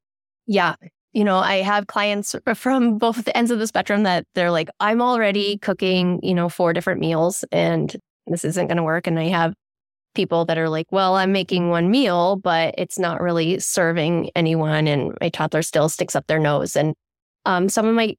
Yeah. 0.46 0.76
You 1.12 1.22
know, 1.22 1.36
I 1.36 1.56
have 1.56 1.86
clients 1.86 2.34
from 2.54 2.96
both 2.96 3.22
the 3.24 3.36
ends 3.36 3.50
of 3.50 3.58
the 3.58 3.66
spectrum 3.66 4.02
that 4.04 4.26
they're 4.34 4.50
like, 4.50 4.70
I'm 4.80 5.02
already 5.02 5.58
cooking, 5.58 6.20
you 6.22 6.34
know, 6.34 6.48
four 6.48 6.72
different 6.72 7.00
meals 7.00 7.44
and 7.52 7.94
this 8.26 8.44
isn't 8.44 8.66
going 8.66 8.76
to 8.76 8.82
work. 8.82 9.06
And 9.06 9.18
I 9.18 9.28
have 9.28 9.54
people 10.14 10.44
that 10.46 10.58
are 10.58 10.68
like, 10.68 10.87
well, 10.90 11.16
I'm 11.16 11.32
making 11.32 11.70
one 11.70 11.90
meal, 11.90 12.37
but 12.37 12.74
it's 12.78 12.98
not 12.98 13.20
really 13.20 13.58
serving 13.58 14.30
anyone. 14.34 14.87
And 14.87 15.16
my 15.20 15.28
toddler 15.28 15.62
still 15.62 15.88
sticks 15.88 16.16
up 16.16 16.26
their 16.26 16.38
nose. 16.38 16.76
And 16.76 16.94
um, 17.44 17.68
some 17.68 17.87
of 17.87 17.94
my 17.94 18.16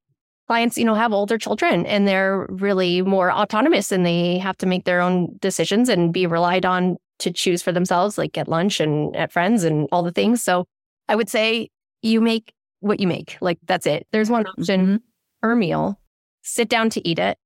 clients, 0.48 0.78
you 0.78 0.86
know, 0.86 0.94
have 0.94 1.14
older 1.14 1.38
children 1.38 1.86
and 1.86 2.08
they're 2.08 2.46
really 2.50 3.02
more 3.02 3.32
autonomous 3.32 3.92
and 3.92 4.06
they 4.06 4.38
have 4.38 4.58
to 4.58 4.66
make 4.66 4.86
their 4.86 5.02
own 5.02 5.38
decisions 5.40 5.90
and 5.90 6.14
be 6.14 6.28
relied 6.28 6.66
on 6.66 6.98
to 7.20 7.32
choose 7.32 7.64
for 7.64 7.72
themselves, 7.72 8.18
like 8.18 8.38
at 8.38 8.48
lunch 8.48 8.80
and 8.80 9.16
at 9.16 9.32
friends 9.32 9.64
and 9.64 9.88
all 9.92 10.04
the 10.04 10.12
things. 10.12 10.44
So 10.44 10.66
I 11.08 11.16
would 11.16 11.30
say 11.30 11.70
you 12.02 12.22
make 12.22 12.54
what 12.82 13.00
you 13.00 13.08
make. 13.08 13.38
Like 13.42 13.58
that's 13.66 13.88
it. 13.88 14.06
There's 14.12 14.30
one 14.30 14.46
option 14.46 14.82
mm-hmm. 14.82 14.96
per 15.42 15.56
meal. 15.56 16.00
Sit 16.44 16.70
down 16.70 16.90
to 16.92 17.08
eat 17.08 17.18
it. 17.18 17.38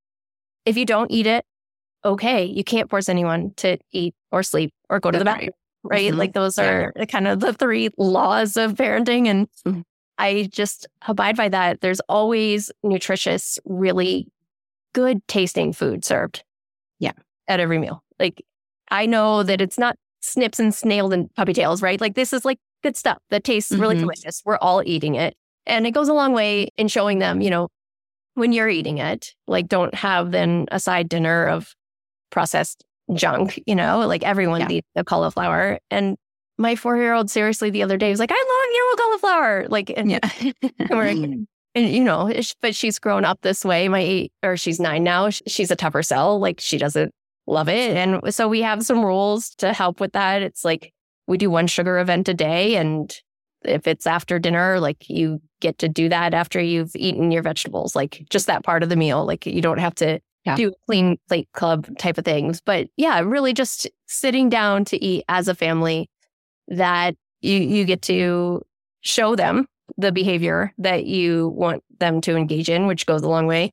If 0.65 0.75
you 0.75 0.85
don't 0.85 1.11
eat 1.11 1.27
it, 1.27 1.45
okay, 2.05 2.43
you 2.45 2.63
can't 2.63 2.89
force 2.89 3.09
anyone 3.09 3.53
to 3.57 3.77
eat 3.91 4.15
or 4.31 4.43
sleep 4.43 4.73
or 4.89 4.99
go 4.99 5.11
to 5.11 5.19
the 5.19 5.25
bathroom, 5.25 5.49
right? 5.83 5.91
right? 5.91 6.09
Mm-hmm. 6.09 6.19
Like 6.19 6.33
those 6.33 6.57
are 6.57 6.93
yeah. 6.95 7.05
kind 7.05 7.27
of 7.27 7.39
the 7.39 7.53
three 7.53 7.89
laws 7.97 8.57
of 8.57 8.73
parenting. 8.73 9.27
And 9.27 9.47
mm-hmm. 9.65 9.81
I 10.17 10.49
just 10.51 10.87
abide 11.07 11.35
by 11.35 11.49
that. 11.49 11.81
There's 11.81 11.99
always 12.01 12.71
nutritious, 12.83 13.59
really 13.65 14.27
good 14.93 15.25
tasting 15.27 15.73
food 15.73 16.05
served. 16.05 16.43
Yeah. 16.99 17.13
At 17.47 17.59
every 17.59 17.79
meal. 17.79 18.03
Like 18.19 18.43
I 18.91 19.05
know 19.05 19.43
that 19.43 19.61
it's 19.61 19.77
not 19.77 19.95
snips 20.21 20.59
and 20.59 20.73
snails 20.73 21.13
and 21.13 21.33
puppy 21.35 21.53
tails, 21.53 21.81
right? 21.81 21.99
Like 21.99 22.15
this 22.15 22.33
is 22.33 22.45
like 22.45 22.59
good 22.83 22.95
stuff 22.95 23.19
that 23.29 23.43
tastes 23.43 23.71
really 23.71 23.95
mm-hmm. 23.95 24.03
delicious. 24.03 24.41
We're 24.45 24.57
all 24.57 24.83
eating 24.85 25.15
it. 25.15 25.35
And 25.65 25.85
it 25.85 25.91
goes 25.91 26.09
a 26.09 26.13
long 26.13 26.33
way 26.33 26.69
in 26.77 26.87
showing 26.87 27.19
them, 27.19 27.41
you 27.41 27.49
know, 27.49 27.69
when 28.33 28.53
you're 28.53 28.69
eating 28.69 28.97
it, 28.97 29.33
like 29.47 29.67
don't 29.67 29.93
have 29.93 30.31
then 30.31 30.65
a 30.71 30.79
side 30.79 31.09
dinner 31.09 31.47
of 31.47 31.75
processed 32.29 32.83
junk, 33.13 33.61
you 33.65 33.75
know, 33.75 33.99
like 34.07 34.23
everyone 34.23 34.61
yeah. 34.61 34.69
eats 34.69 34.87
the 34.95 35.03
cauliflower. 35.03 35.79
And 35.89 36.17
my 36.57 36.75
four 36.75 36.97
year 36.97 37.13
old 37.13 37.29
seriously 37.29 37.69
the 37.69 37.83
other 37.83 37.97
day 37.97 38.09
was 38.09 38.19
like, 38.19 38.31
I 38.33 38.35
love 38.35 38.75
your 38.75 38.95
cauliflower. 38.97 39.67
Like, 39.69 39.93
and, 39.95 40.11
yeah. 40.11 40.19
and, 40.89 41.47
and, 41.75 41.89
you 41.89 42.03
know, 42.03 42.31
but 42.61 42.75
she's 42.75 42.99
grown 42.99 43.25
up 43.25 43.41
this 43.41 43.63
way. 43.63 43.87
My 43.87 43.99
eight, 43.99 44.33
or 44.43 44.57
she's 44.57 44.79
nine 44.79 45.03
now. 45.03 45.29
She's 45.29 45.71
a 45.71 45.75
tougher 45.75 46.03
sell. 46.03 46.39
Like, 46.39 46.59
she 46.59 46.77
doesn't 46.77 47.13
love 47.47 47.69
it. 47.69 47.97
And 47.97 48.33
so 48.33 48.47
we 48.47 48.61
have 48.61 48.83
some 48.83 49.03
rules 49.03 49.49
to 49.55 49.73
help 49.73 49.99
with 49.99 50.13
that. 50.13 50.41
It's 50.41 50.63
like 50.63 50.93
we 51.27 51.37
do 51.37 51.49
one 51.49 51.67
sugar 51.67 51.99
event 51.99 52.29
a 52.29 52.33
day. 52.33 52.75
And 52.75 53.13
if 53.63 53.87
it's 53.87 54.07
after 54.07 54.39
dinner, 54.39 54.79
like 54.79 55.09
you 55.09 55.41
get 55.59 55.77
to 55.79 55.89
do 55.89 56.09
that 56.09 56.33
after 56.33 56.61
you've 56.61 56.95
eaten 56.95 57.31
your 57.31 57.41
vegetables, 57.41 57.95
like 57.95 58.25
just 58.29 58.47
that 58.47 58.63
part 58.63 58.83
of 58.83 58.89
the 58.89 58.95
meal. 58.95 59.25
Like 59.25 59.45
you 59.45 59.61
don't 59.61 59.79
have 59.79 59.95
to 59.95 60.19
yeah. 60.49 60.55
do 60.55 60.73
clean 60.85 61.17
plate 61.27 61.49
club 61.53 61.87
type 61.97 62.17
of 62.17 62.25
things. 62.25 62.61
But 62.61 62.87
yeah, 62.97 63.19
really 63.19 63.53
just 63.53 63.87
sitting 64.07 64.49
down 64.49 64.85
to 64.85 65.03
eat 65.03 65.25
as 65.29 65.47
a 65.47 65.55
family 65.55 66.09
that 66.67 67.15
you, 67.41 67.57
you 67.57 67.85
get 67.85 68.01
to 68.03 68.61
show 69.01 69.35
them 69.35 69.67
the 69.97 70.11
behavior 70.11 70.73
that 70.77 71.05
you 71.05 71.49
want 71.49 71.83
them 71.99 72.21
to 72.21 72.35
engage 72.35 72.69
in, 72.69 72.87
which 72.87 73.05
goes 73.05 73.21
a 73.21 73.29
long 73.29 73.47
way. 73.47 73.71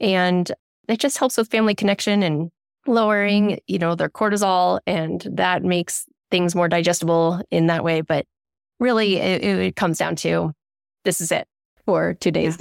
And 0.00 0.50
it 0.88 0.98
just 0.98 1.18
helps 1.18 1.36
with 1.36 1.50
family 1.50 1.74
connection 1.74 2.22
and 2.22 2.50
lowering, 2.86 3.48
mm-hmm. 3.48 3.58
you 3.66 3.78
know, 3.78 3.94
their 3.94 4.08
cortisol. 4.08 4.80
And 4.86 5.26
that 5.32 5.62
makes 5.62 6.04
things 6.30 6.54
more 6.54 6.68
digestible 6.68 7.42
in 7.50 7.66
that 7.66 7.84
way. 7.84 8.00
But 8.00 8.26
really, 8.80 9.16
it, 9.16 9.44
it 9.44 9.76
comes 9.76 9.98
down 9.98 10.16
to 10.16 10.52
this 11.04 11.20
is 11.20 11.32
it 11.32 11.46
for 11.84 12.14
today's. 12.14 12.58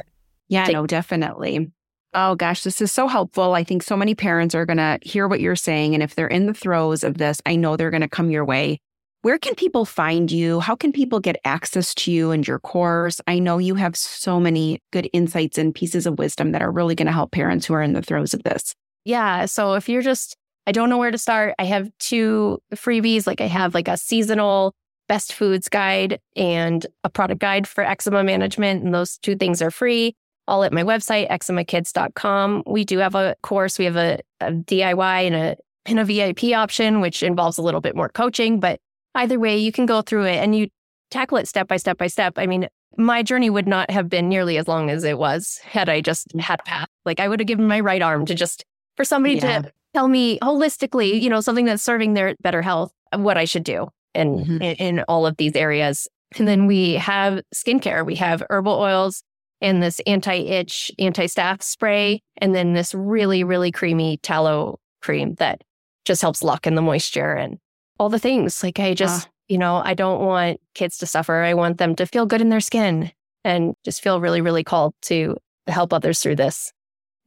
Yeah, 0.49 0.65
yeah 0.67 0.73
no, 0.73 0.87
definitely. 0.87 1.71
Oh 2.13 2.35
gosh, 2.35 2.63
this 2.63 2.81
is 2.81 2.91
so 2.91 3.07
helpful. 3.07 3.53
I 3.53 3.63
think 3.63 3.83
so 3.83 3.97
many 3.97 4.15
parents 4.15 4.55
are 4.55 4.65
going 4.65 4.77
to 4.77 4.97
hear 5.01 5.27
what 5.27 5.39
you're 5.39 5.55
saying. 5.55 5.93
And 5.93 6.01
if 6.01 6.15
they're 6.15 6.27
in 6.27 6.47
the 6.47 6.53
throes 6.53 7.03
of 7.03 7.17
this, 7.17 7.41
I 7.45 7.55
know 7.55 7.75
they're 7.75 7.91
going 7.91 8.01
to 8.01 8.07
come 8.07 8.31
your 8.31 8.45
way 8.45 8.79
where 9.27 9.37
can 9.37 9.55
people 9.55 9.83
find 9.83 10.31
you? 10.31 10.59
How 10.59 10.75
can 10.75 10.93
people 10.93 11.19
get 11.19 11.35
access 11.43 11.93
to 11.95 12.11
you 12.11 12.31
and 12.31 12.47
your 12.47 12.59
course? 12.59 13.19
I 13.27 13.39
know 13.39 13.57
you 13.57 13.75
have 13.75 13.95
so 13.97 14.39
many 14.39 14.79
good 14.93 15.09
insights 15.11 15.57
and 15.57 15.75
pieces 15.75 16.05
of 16.05 16.17
wisdom 16.17 16.51
that 16.51 16.61
are 16.61 16.71
really 16.71 16.95
going 16.95 17.07
to 17.07 17.11
help 17.11 17.31
parents 17.31 17.65
who 17.65 17.73
are 17.73 17.81
in 17.81 17.91
the 17.91 18.01
throes 18.01 18.33
of 18.33 18.43
this. 18.43 18.73
Yeah. 19.05 19.45
So 19.45 19.73
if 19.73 19.89
you're 19.89 20.01
just, 20.01 20.37
I 20.65 20.71
don't 20.71 20.89
know 20.89 20.97
where 20.97 21.11
to 21.11 21.17
start, 21.17 21.55
I 21.59 21.65
have 21.65 21.89
two 21.99 22.59
freebies. 22.73 23.25
Like 23.25 23.41
I 23.41 23.47
have 23.47 23.73
like 23.73 23.87
a 23.87 23.97
seasonal 23.97 24.73
best 25.09 25.33
foods 25.33 25.67
guide 25.67 26.19
and 26.35 26.85
a 27.03 27.09
product 27.09 27.41
guide 27.41 27.67
for 27.67 27.83
eczema 27.83 28.23
management. 28.23 28.83
And 28.83 28.93
those 28.93 29.17
two 29.17 29.35
things 29.35 29.61
are 29.61 29.71
free. 29.71 30.15
All 30.47 30.63
at 30.63 30.71
my 30.71 30.83
website, 30.83 31.29
eczemakids.com. 31.29 32.63
We 32.65 32.85
do 32.85 32.99
have 32.99 33.15
a 33.15 33.35
course. 33.43 33.77
We 33.77 33.85
have 33.85 33.97
a, 33.97 34.19
a 34.39 34.51
DIY 34.51 35.27
and 35.27 35.35
a 35.35 35.57
and 35.85 35.99
a 35.99 36.05
VIP 36.05 36.55
option, 36.55 37.01
which 37.01 37.23
involves 37.23 37.57
a 37.57 37.61
little 37.61 37.81
bit 37.81 37.95
more 37.95 38.09
coaching, 38.09 38.59
but 38.59 38.79
either 39.15 39.39
way, 39.39 39.57
you 39.57 39.71
can 39.71 39.85
go 39.85 40.01
through 40.01 40.25
it 40.25 40.35
and 40.35 40.55
you 40.55 40.67
tackle 41.09 41.37
it 41.37 41.47
step 41.47 41.67
by 41.67 41.77
step 41.77 41.97
by 41.97 42.07
step. 42.07 42.33
I 42.37 42.45
mean, 42.45 42.67
my 42.97 43.23
journey 43.23 43.49
would 43.49 43.67
not 43.67 43.89
have 43.91 44.09
been 44.09 44.27
nearly 44.27 44.57
as 44.57 44.67
long 44.67 44.89
as 44.89 45.03
it 45.03 45.17
was 45.17 45.59
had 45.63 45.89
I 45.89 46.01
just 46.01 46.33
had 46.39 46.59
a 46.59 46.63
path. 46.63 46.89
Like 47.05 47.19
I 47.19 47.27
would 47.27 47.39
have 47.39 47.47
given 47.47 47.67
my 47.67 47.79
right 47.79 48.01
arm 48.01 48.25
to 48.25 48.35
just 48.35 48.65
for 48.95 49.05
somebody 49.05 49.35
yeah. 49.35 49.61
to 49.61 49.71
tell 49.93 50.07
me 50.07 50.39
holistically, 50.39 51.21
you 51.21 51.29
know, 51.29 51.41
something 51.41 51.65
that's 51.65 51.83
serving 51.83 52.13
their 52.13 52.35
better 52.41 52.61
health, 52.61 52.91
what 53.15 53.37
I 53.37 53.45
should 53.45 53.63
do 53.63 53.89
in, 54.13 54.39
mm-hmm. 54.39 54.61
in, 54.61 54.75
in 54.75 55.03
all 55.07 55.25
of 55.25 55.37
these 55.37 55.55
areas. 55.55 56.07
And 56.37 56.47
then 56.47 56.65
we 56.65 56.93
have 56.93 57.41
skincare. 57.55 58.05
We 58.05 58.15
have 58.15 58.43
herbal 58.49 58.73
oils 58.73 59.23
and 59.61 59.81
this 59.81 59.99
anti-itch, 60.05 60.91
anti-staph 60.99 61.61
spray, 61.63 62.21
and 62.37 62.53
then 62.53 62.73
this 62.73 62.93
really, 62.93 63.43
really 63.43 63.71
creamy 63.71 64.17
tallow 64.17 64.79
cream 65.01 65.35
that 65.35 65.63
just 66.05 66.21
helps 66.21 66.43
lock 66.43 66.67
in 66.67 66.75
the 66.75 66.81
moisture 66.81 67.33
and 67.33 67.57
all 67.99 68.09
the 68.09 68.19
things. 68.19 68.63
Like 68.63 68.79
I 68.79 68.93
just, 68.93 69.27
uh. 69.27 69.29
you 69.47 69.57
know, 69.57 69.81
I 69.83 69.93
don't 69.93 70.21
want 70.21 70.59
kids 70.73 70.97
to 70.99 71.05
suffer. 71.05 71.43
I 71.43 71.53
want 71.53 71.77
them 71.77 71.95
to 71.95 72.05
feel 72.05 72.25
good 72.25 72.41
in 72.41 72.49
their 72.49 72.59
skin 72.59 73.11
and 73.43 73.73
just 73.83 74.01
feel 74.01 74.21
really, 74.21 74.41
really 74.41 74.63
called 74.63 74.93
to 75.03 75.37
help 75.67 75.93
others 75.93 76.19
through 76.19 76.35
this. 76.35 76.71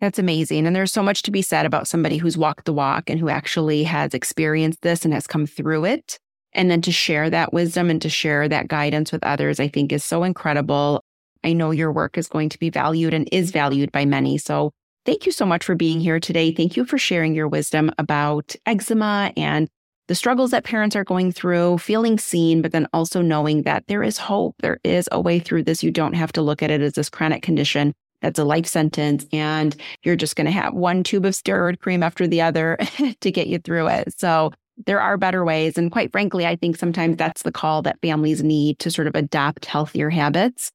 That's 0.01 0.19
amazing. 0.19 0.67
And 0.67 0.75
there's 0.75 0.93
so 0.93 1.03
much 1.03 1.23
to 1.23 1.31
be 1.31 1.43
said 1.43 1.67
about 1.67 1.87
somebody 1.87 2.17
who's 2.17 2.39
walked 2.39 2.65
the 2.65 2.73
walk 2.73 3.11
and 3.11 3.21
who 3.21 3.29
actually 3.29 3.83
has 3.85 4.15
experienced 4.15 4.81
this 4.81 5.05
and 5.05 5.13
has 5.13 5.27
come 5.27 5.47
through 5.47 5.85
it. 5.85 6.19
And 6.53 6.71
then 6.71 6.81
to 6.83 6.93
share 6.93 7.29
that 7.31 7.53
wisdom 7.53 7.91
and 7.91 8.01
to 8.03 8.09
share 8.09 8.49
that 8.49 8.69
guidance 8.69 9.13
with 9.13 9.23
others, 9.23 9.61
I 9.61 9.69
think 9.69 9.93
is 9.93 10.03
so 10.03 10.25
incredible. 10.25 11.05
I 11.45 11.53
know 11.53 11.71
your 11.71 11.93
work 11.93 12.19
is 12.19 12.29
going 12.29 12.49
to 12.51 12.59
be 12.59 12.71
valued 12.71 13.15
and 13.15 13.29
is 13.33 13.51
valued 13.51 13.93
by 13.93 14.05
many. 14.05 14.39
So 14.39 14.73
thank 15.07 15.27
you 15.27 15.33
so 15.33 15.47
much 15.47 15.65
for 15.65 15.75
being 15.75 16.01
here 16.01 16.21
today. 16.21 16.53
Thank 16.53 16.77
you 16.77 16.85
for 16.85 16.99
sharing 16.99 17.35
your 17.35 17.49
wisdom 17.49 17.91
about 17.99 18.55
eczema 18.67 19.33
and 19.37 19.69
the 20.09 20.15
struggles 20.15 20.51
that 20.51 20.65
parents 20.65 20.97
are 20.97 21.05
going 21.05 21.31
through, 21.31 21.79
feeling 21.79 22.19
seen, 22.19 22.63
but 22.63 22.73
then 22.73 22.89
also 22.93 23.23
knowing 23.23 23.63
that 23.63 23.85
there 23.87 24.03
is 24.03 24.19
hope. 24.19 24.57
There 24.59 24.81
is 24.83 25.09
a 25.13 25.21
way 25.21 25.39
through 25.39 25.63
this. 25.65 25.85
You 25.85 25.93
don't 25.93 26.15
have 26.15 26.33
to 26.33 26.43
look 26.43 26.63
at 26.63 26.71
it 26.71 26.81
as 26.81 26.95
this 26.95 27.09
chronic 27.09 27.43
condition 27.43 27.95
that's 28.21 28.39
a 28.39 28.45
life 28.45 28.67
sentence 28.67 29.25
and 29.33 29.75
you're 30.03 30.17
just 30.17 30.37
going 30.37 30.47
to 30.47 30.51
have 30.51 30.75
one 30.75 31.03
tube 31.03 31.25
of 31.25 31.33
steroid 31.33 31.79
cream 31.79 32.03
after 32.03 32.27
the 32.27 32.41
other 32.41 32.77
to 33.21 33.31
get 33.31 33.47
you 33.47 33.59
through 33.59 33.87
it. 33.87 34.13
So 34.19 34.53
there 34.87 35.01
are 35.01 35.17
better 35.17 35.45
ways. 35.45 35.77
And 35.77 35.91
quite 35.91 36.13
frankly, 36.13 36.47
I 36.47 36.57
think 36.57 36.77
sometimes 36.77 37.17
that's 37.17 37.43
the 37.43 37.53
call 37.53 37.83
that 37.83 38.01
families 38.03 38.43
need 38.43 38.79
to 38.81 38.91
sort 38.91 39.07
of 39.07 39.15
adopt 39.15 39.67
healthier 39.67 40.11
habits. 40.11 40.71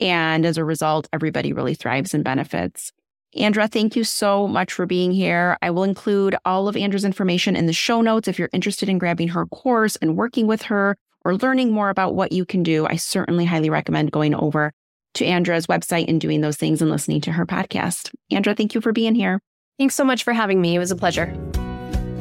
And 0.00 0.46
as 0.46 0.56
a 0.56 0.64
result, 0.64 1.08
everybody 1.12 1.52
really 1.52 1.74
thrives 1.74 2.14
and 2.14 2.24
benefits. 2.24 2.92
Andra, 3.36 3.68
thank 3.68 3.94
you 3.94 4.02
so 4.02 4.48
much 4.48 4.72
for 4.72 4.86
being 4.86 5.12
here. 5.12 5.56
I 5.62 5.70
will 5.70 5.84
include 5.84 6.34
all 6.44 6.66
of 6.66 6.76
Andra's 6.76 7.04
information 7.04 7.54
in 7.54 7.66
the 7.66 7.72
show 7.72 8.00
notes. 8.00 8.26
If 8.26 8.38
you're 8.38 8.50
interested 8.52 8.88
in 8.88 8.98
grabbing 8.98 9.28
her 9.28 9.46
course 9.46 9.96
and 9.96 10.16
working 10.16 10.48
with 10.48 10.62
her 10.62 10.96
or 11.24 11.36
learning 11.36 11.70
more 11.70 11.90
about 11.90 12.14
what 12.14 12.32
you 12.32 12.44
can 12.44 12.62
do, 12.62 12.86
I 12.86 12.96
certainly 12.96 13.44
highly 13.44 13.70
recommend 13.70 14.10
going 14.10 14.34
over 14.34 14.72
to 15.14 15.24
Andra's 15.24 15.66
website 15.66 16.08
and 16.08 16.20
doing 16.20 16.40
those 16.40 16.56
things 16.56 16.82
and 16.82 16.90
listening 16.90 17.20
to 17.22 17.32
her 17.32 17.46
podcast. 17.46 18.12
Andra, 18.30 18.54
thank 18.54 18.74
you 18.74 18.80
for 18.80 18.92
being 18.92 19.14
here. 19.14 19.40
Thanks 19.78 19.94
so 19.94 20.04
much 20.04 20.24
for 20.24 20.32
having 20.32 20.60
me. 20.60 20.74
It 20.74 20.78
was 20.80 20.90
a 20.90 20.96
pleasure. 20.96 21.32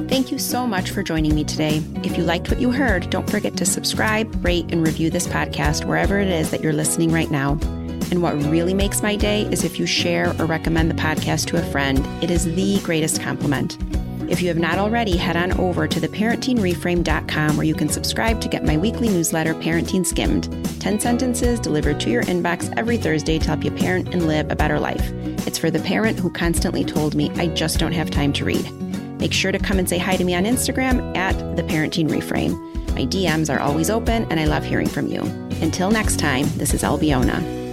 Thank 0.09 0.31
you 0.31 0.39
so 0.39 0.65
much 0.65 0.89
for 0.89 1.03
joining 1.03 1.35
me 1.35 1.43
today. 1.43 1.83
If 2.03 2.17
you 2.17 2.23
liked 2.23 2.49
what 2.49 2.59
you 2.59 2.71
heard, 2.71 3.11
don't 3.11 3.29
forget 3.29 3.55
to 3.57 3.65
subscribe, 3.65 4.43
rate, 4.43 4.65
and 4.71 4.83
review 4.83 5.11
this 5.11 5.27
podcast 5.27 5.85
wherever 5.85 6.19
it 6.19 6.29
is 6.29 6.49
that 6.49 6.61
you're 6.61 6.73
listening 6.73 7.11
right 7.11 7.29
now. 7.29 7.51
And 8.09 8.23
what 8.23 8.33
really 8.45 8.73
makes 8.73 9.03
my 9.03 9.15
day 9.15 9.43
is 9.51 9.63
if 9.63 9.77
you 9.77 9.85
share 9.85 10.29
or 10.41 10.47
recommend 10.47 10.89
the 10.89 10.95
podcast 10.95 11.45
to 11.49 11.57
a 11.57 11.71
friend. 11.71 11.99
It 12.23 12.31
is 12.31 12.45
the 12.55 12.79
greatest 12.79 13.21
compliment. 13.21 13.77
If 14.27 14.41
you 14.41 14.47
have 14.47 14.57
not 14.57 14.79
already, 14.79 15.15
head 15.15 15.37
on 15.37 15.51
over 15.59 15.87
to 15.87 15.99
theparentingreframe.com 15.99 17.55
where 17.55 17.65
you 17.65 17.75
can 17.75 17.87
subscribe 17.87 18.41
to 18.41 18.49
get 18.49 18.65
my 18.65 18.77
weekly 18.77 19.09
newsletter, 19.09 19.53
Parenting 19.53 20.03
Skimmed 20.03 20.49
10 20.81 20.99
sentences 20.99 21.59
delivered 21.59 21.99
to 21.99 22.09
your 22.09 22.23
inbox 22.23 22.73
every 22.77 22.97
Thursday 22.97 23.37
to 23.37 23.47
help 23.47 23.63
you 23.63 23.69
parent 23.69 24.11
and 24.11 24.25
live 24.25 24.49
a 24.49 24.55
better 24.55 24.79
life. 24.79 25.11
It's 25.45 25.59
for 25.59 25.69
the 25.69 25.79
parent 25.79 26.17
who 26.17 26.31
constantly 26.31 26.83
told 26.83 27.13
me, 27.13 27.29
I 27.35 27.45
just 27.45 27.77
don't 27.77 27.91
have 27.91 28.09
time 28.09 28.33
to 28.33 28.45
read. 28.45 28.88
Make 29.19 29.33
sure 29.33 29.51
to 29.51 29.59
come 29.59 29.79
and 29.79 29.87
say 29.87 29.97
hi 29.97 30.15
to 30.15 30.23
me 30.23 30.33
on 30.33 30.45
Instagram 30.45 31.15
at 31.15 31.35
The 31.55 31.63
Parenting 31.63 32.09
Reframe. 32.09 32.57
My 32.95 33.05
DMs 33.05 33.53
are 33.53 33.59
always 33.59 33.89
open 33.89 34.25
and 34.31 34.39
I 34.39 34.45
love 34.45 34.63
hearing 34.63 34.87
from 34.87 35.07
you. 35.07 35.21
Until 35.61 35.91
next 35.91 36.19
time, 36.19 36.47
this 36.55 36.73
is 36.73 36.83
Albiona. 36.83 37.68